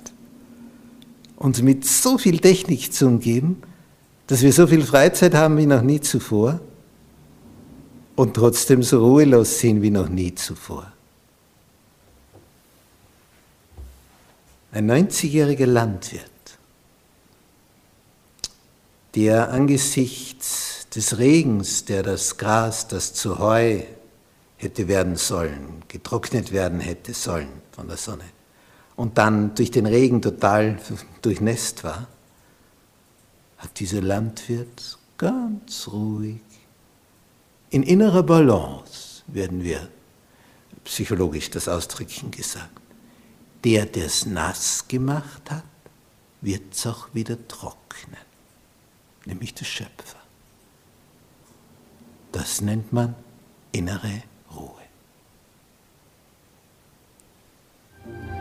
uns 1.35 1.61
mit 1.61 1.85
so 1.85 2.17
viel 2.17 2.39
Technik 2.39 2.93
zu 2.93 3.07
umgeben, 3.07 3.61
dass 4.27 4.41
wir 4.41 4.53
so 4.53 4.67
viel 4.67 4.83
Freizeit 4.83 5.33
haben 5.33 5.57
wie 5.57 5.65
noch 5.65 5.81
nie 5.81 6.01
zuvor 6.01 6.59
und 8.15 8.33
trotzdem 8.33 8.83
so 8.83 8.99
ruhelos 8.99 9.59
sind 9.59 9.81
wie 9.81 9.89
noch 9.89 10.09
nie 10.09 10.35
zuvor. 10.35 10.91
Ein 14.71 14.91
90-jähriger 14.91 15.65
Landwirt, 15.65 16.23
der 19.15 19.51
angesichts 19.51 20.87
des 20.93 21.17
Regens, 21.17 21.85
der 21.85 22.03
das 22.03 22.37
Gras, 22.37 22.87
das 22.87 23.13
zu 23.13 23.39
Heu 23.39 23.81
hätte 24.59 24.87
werden 24.87 25.15
sollen, 25.15 25.83
getrocknet 25.87 26.51
werden 26.51 26.79
hätte 26.81 27.13
sollen 27.13 27.61
von 27.71 27.87
der 27.87 27.97
Sonne 27.97 28.25
und 28.97 29.17
dann 29.17 29.55
durch 29.55 29.71
den 29.71 29.85
Regen 29.85 30.21
total 30.21 30.77
durchnässt 31.21 31.85
war, 31.85 32.07
hat 33.57 33.79
dieser 33.79 34.01
Landwirt 34.01 34.97
ganz 35.17 35.87
ruhig, 35.87 36.41
in 37.69 37.83
innerer 37.83 38.23
Balance, 38.23 39.23
werden 39.27 39.63
wir 39.63 39.87
psychologisch 40.83 41.49
das 41.49 41.69
ausdrücken 41.69 42.31
gesagt, 42.31 42.81
der, 43.63 43.85
der 43.85 44.05
es 44.05 44.25
nass 44.25 44.85
gemacht 44.87 45.49
hat, 45.49 45.63
wird 46.41 46.73
es 46.73 46.85
auch 46.85 47.07
wieder 47.13 47.37
trocknen, 47.47 48.25
nämlich 49.25 49.53
der 49.53 49.65
Schöpfer. 49.65 50.19
Das 52.31 52.59
nennt 52.59 52.91
man 52.91 53.15
innere 53.71 54.23
Thank 58.11 58.33
you. 58.33 58.38